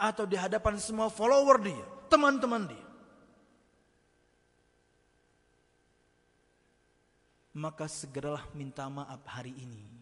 atau 0.00 0.24
di 0.24 0.36
hadapan 0.36 0.80
semua 0.80 1.12
follower 1.12 1.60
dia, 1.60 1.84
teman-teman 2.08 2.64
dia. 2.68 2.86
Maka 7.54 7.86
segeralah 7.86 8.44
minta 8.56 8.88
maaf 8.88 9.20
hari 9.28 9.52
ini. 9.52 9.93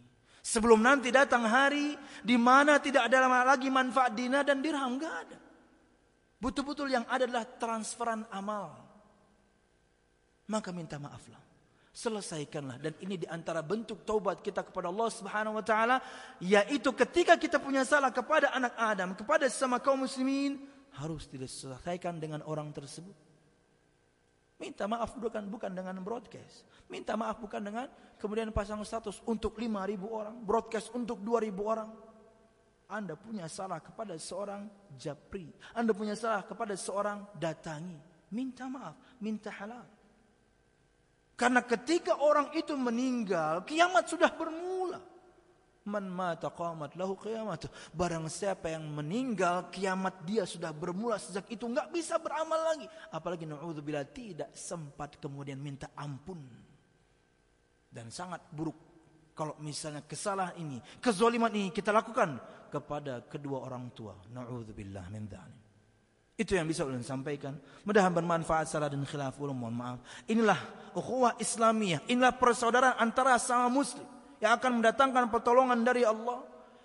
Sebelum 0.43 0.83
nanti 0.83 1.15
datang 1.15 1.47
hari 1.47 1.95
di 2.21 2.35
mana 2.35 2.83
tidak 2.83 3.07
ada 3.07 3.31
lagi 3.47 3.71
manfaat 3.71 4.11
dina 4.19 4.43
dan 4.43 4.59
dirham, 4.59 4.99
enggak 4.99 5.15
ada. 5.27 5.39
Betul-betul 6.43 6.91
yang 6.91 7.07
ada 7.07 7.31
adalah 7.31 7.47
transferan 7.47 8.27
amal. 8.35 8.75
Maka 10.51 10.75
minta 10.75 10.99
maaflah 10.99 11.53
selesaikanlah 11.93 12.81
dan 12.81 12.97
ini 13.05 13.21
di 13.21 13.29
antara 13.29 13.61
bentuk 13.61 14.01
taubat 14.09 14.41
kita 14.41 14.65
kepada 14.65 14.89
Allah 14.89 15.13
Subhanahu 15.13 15.61
wa 15.61 15.65
taala 15.65 16.01
yaitu 16.41 16.89
ketika 16.97 17.37
kita 17.37 17.61
punya 17.61 17.85
salah 17.85 18.09
kepada 18.09 18.49
anak 18.57 18.73
Adam 18.81 19.13
kepada 19.13 19.45
sama 19.53 19.77
kaum 19.77 20.09
muslimin 20.09 20.57
harus 20.97 21.29
diselesaikan 21.29 22.17
dengan 22.17 22.41
orang 22.49 22.73
tersebut 22.73 23.13
minta 24.63 24.87
maaf 24.87 25.19
bukan 25.19 25.43
bukan 25.51 25.75
dengan 25.75 25.99
broadcast. 25.99 26.63
Minta 26.87 27.19
maaf 27.19 27.43
bukan 27.43 27.59
dengan 27.59 27.91
kemudian 28.23 28.55
pasang 28.55 28.79
status 28.87 29.19
untuk 29.27 29.59
5000 29.59 29.75
orang 30.07 30.39
broadcast 30.39 30.95
untuk 30.95 31.19
2000 31.19 31.51
orang. 31.59 31.91
Anda 32.87 33.19
punya 33.19 33.51
salah 33.51 33.83
kepada 33.83 34.15
seorang 34.15 34.71
japri. 34.95 35.51
Anda 35.75 35.91
punya 35.91 36.15
salah 36.15 36.47
kepada 36.47 36.79
seorang 36.79 37.35
datangi. 37.35 37.99
Minta 38.31 38.71
maaf 38.71 38.95
minta 39.19 39.51
halal. 39.51 39.87
Karena 41.35 41.59
ketika 41.67 42.23
orang 42.23 42.55
itu 42.55 42.79
meninggal, 42.79 43.67
kiamat 43.67 44.07
sudah 44.07 44.31
bermula. 44.31 44.72
Man 45.83 46.07
mata 46.07 46.47
qamat 46.47 46.95
lahu 46.95 47.19
kiamat. 47.19 47.67
Barang 47.91 48.31
siapa 48.31 48.71
yang 48.71 48.87
meninggal, 48.87 49.67
kiamat 49.75 50.23
dia 50.23 50.47
sudah 50.47 50.71
bermula 50.71 51.19
sejak 51.19 51.51
itu 51.51 51.67
nggak 51.67 51.91
bisa 51.91 52.23
beramal 52.23 52.59
lagi. 52.63 52.87
Apalagi 53.11 53.51
naudzubillah 53.51 54.07
tidak 54.15 54.55
sempat 54.55 55.19
kemudian 55.19 55.59
minta 55.59 55.91
ampun. 55.99 56.39
Dan 57.91 58.15
sangat 58.15 58.47
buruk 58.55 58.79
kalau 59.35 59.59
misalnya 59.59 60.07
kesalahan 60.07 60.55
ini, 60.63 60.79
kezoliman 61.03 61.51
ini 61.51 61.75
kita 61.75 61.91
lakukan 61.91 62.39
kepada 62.71 63.27
kedua 63.27 63.67
orang 63.67 63.91
tua. 63.91 64.15
Naudzubillah 64.31 65.11
min 65.11 65.27
dzalik. 65.27 65.61
Itu 66.39 66.55
yang 66.55 66.71
bisa 66.71 66.87
ulun 66.87 67.03
sampaikan. 67.03 67.59
Mudah 67.83 68.07
bermanfaat 68.07 68.71
salah 68.71 68.87
dan 68.87 69.03
khilaf 69.03 69.35
ulun 69.43 69.59
mohon 69.59 69.75
maaf. 69.75 69.99
Inilah 70.31 70.57
ukhuwah 70.95 71.35
Islamiyah. 71.43 72.07
Inilah 72.07 72.39
persaudaraan 72.39 73.03
antara 73.03 73.35
sama 73.43 73.67
muslim 73.67 74.22
yang 74.43 74.59
akan 74.59 74.83
mendatangkan 74.83 75.31
pertolongan 75.31 75.87
dari 75.87 76.03
Allah 76.03 76.43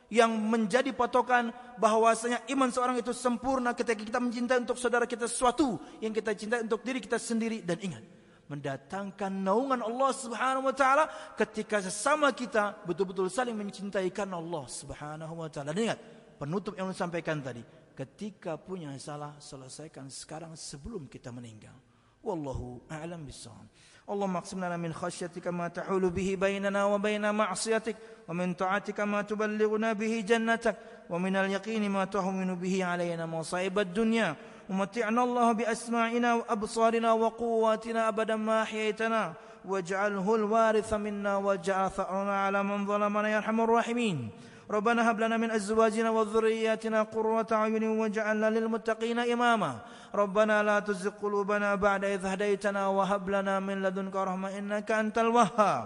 yang 0.07 0.31
menjadi 0.31 0.93
patokan 0.95 1.51
bahwasanya 1.81 2.47
iman 2.53 2.71
seorang 2.71 2.95
itu 3.01 3.11
sempurna 3.11 3.75
ketika 3.75 3.99
kita 3.99 4.19
mencintai 4.23 4.63
untuk 4.63 4.79
saudara 4.79 5.03
kita 5.03 5.27
sesuatu 5.27 5.75
yang 5.99 6.15
kita 6.15 6.31
cintai 6.31 6.63
untuk 6.63 6.79
diri 6.85 7.03
kita 7.03 7.19
sendiri 7.19 7.59
dan 7.65 7.75
ingat 7.83 8.05
mendatangkan 8.47 9.33
naungan 9.43 9.83
Allah 9.83 10.11
Subhanahu 10.15 10.71
wa 10.71 10.75
taala 10.77 11.11
ketika 11.35 11.83
sesama 11.83 12.31
kita 12.31 12.79
betul-betul 12.87 13.27
saling 13.27 13.57
mencintai 13.57 14.07
karena 14.15 14.39
Allah 14.39 14.63
Subhanahu 14.71 15.43
wa 15.43 15.51
taala. 15.51 15.75
Dan 15.75 15.91
ingat, 15.91 15.99
penutup 16.39 16.71
yang 16.79 16.87
sampaikan 16.95 17.43
tadi, 17.43 17.59
Ketika 17.97 18.61
punya 18.61 18.93
salah 19.01 19.33
selesaikan 19.41 20.05
sekarang 20.13 20.53
sebelum 20.53 21.09
kita 21.09 21.33
meninggal. 21.33 21.73
Wallahu 22.21 22.85
a'lam 22.93 23.25
bissawab. 23.25 23.65
اللهم 24.07 24.35
اقسم 24.35 24.57
لنا 24.65 24.77
من 24.77 24.93
خشيتك 24.93 25.47
ما 25.47 25.67
تحول 25.67 26.09
به 26.09 26.37
بيننا 26.39 26.85
وبين 26.85 27.35
معصيتك 27.35 27.95
ومن 28.27 28.53
طاعتك 28.53 28.99
ما 28.99 29.21
تبلغنا 29.21 29.93
به 29.93 30.23
جنتك 30.27 30.75
ومن 31.09 31.35
اليقين 31.35 31.91
ما 31.91 32.05
تهون 32.05 32.55
به 32.55 32.85
علينا 32.85 33.25
مصائب 33.25 33.79
الدنيا. 33.79 34.35
ومتعنا 34.69 35.23
الله 35.23 35.51
بأسماعنا 35.51 36.33
وأبصارنا 36.33 37.11
وقواتنا 37.11 38.07
أبدا 38.07 38.35
ما 38.35 38.63
أحييتنا. 38.63 39.33
واجعله 39.65 40.35
الوارث 40.35 40.93
منا 40.93 41.35
واجعل 41.35 41.91
ثأرنا 41.91 42.35
على 42.45 42.63
من 42.63 42.87
ظلمنا 42.87 43.29
يا 43.29 43.37
أرحم 43.37 43.61
الراحمين. 43.61 44.29
ربنا 44.67 45.11
هب 45.11 45.19
لنا 45.19 45.37
من 45.37 45.51
أزواجنا 45.51 46.09
وذرياتنا 46.09 47.03
قرة 47.03 47.47
أعين 47.51 47.83
واجعلنا 47.83 48.49
للمتقين 48.49 49.19
إماما. 49.19 49.71
ربنا 50.15 50.63
لا 50.63 50.79
تزغ 50.79 51.23
قلوبنا 51.23 51.75
بعد 51.75 52.03
إذ 52.05 52.25
هديتنا 52.25 52.87
وهب 52.87 53.29
لنا 53.29 53.59
من 53.59 53.83
لدنك 53.83 54.15
رحمة 54.15 54.57
إنك 54.57 54.91
أنت 54.91 55.17
الوهاب. 55.17 55.85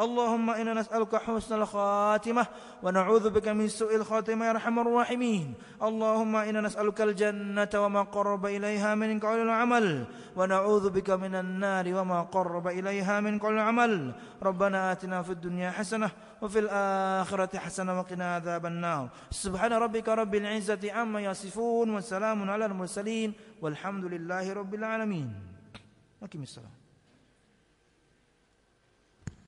اللهم 0.00 0.50
إنا 0.50 0.74
نسألك 0.74 1.16
حسن 1.16 1.62
الخاتمة 1.62 2.46
ونعوذ 2.82 3.30
بك 3.30 3.48
من 3.48 3.68
سوء 3.68 3.96
الخاتمة 3.96 4.44
يا 4.44 4.50
أرحم 4.50 4.78
الراحمين. 4.78 5.54
اللهم 5.82 6.36
إنا 6.36 6.60
نسألك 6.60 7.00
الجنة 7.00 7.68
وما 7.74 8.02
قرب 8.02 8.46
إليها 8.46 8.94
من 8.94 9.20
قول 9.20 9.38
العمل 9.44 10.06
ونعوذ 10.36 10.90
بك 10.90 11.10
من 11.10 11.34
النار 11.34 11.94
وما 11.94 12.22
قرب 12.22 12.68
إليها 12.68 13.20
من 13.20 13.38
قول 13.38 13.54
العمل. 13.54 14.14
ربنا 14.42 14.92
آتنا 14.92 15.22
في 15.22 15.30
الدنيا 15.30 15.70
حسنة 15.70 16.10
وفي 16.42 16.58
الآخرة 16.58 17.58
حسنة 17.58 17.98
وقنا 17.98 18.34
عذاب 18.34 18.66
النار. 18.66 19.08
سبحان 19.30 19.72
ربك 19.72 20.08
رب 20.08 20.34
العزة 20.34 20.92
عما 20.92 21.20
يصفون 21.20 21.90
وسلام 21.94 22.50
على 22.50 22.66
المرسلين 22.66 23.32
والحمد 23.60 24.04
لله 24.04 24.52
رب 24.52 24.74
العالمين. 24.74 25.28
وكم 26.22 26.42
السلام 26.42 26.81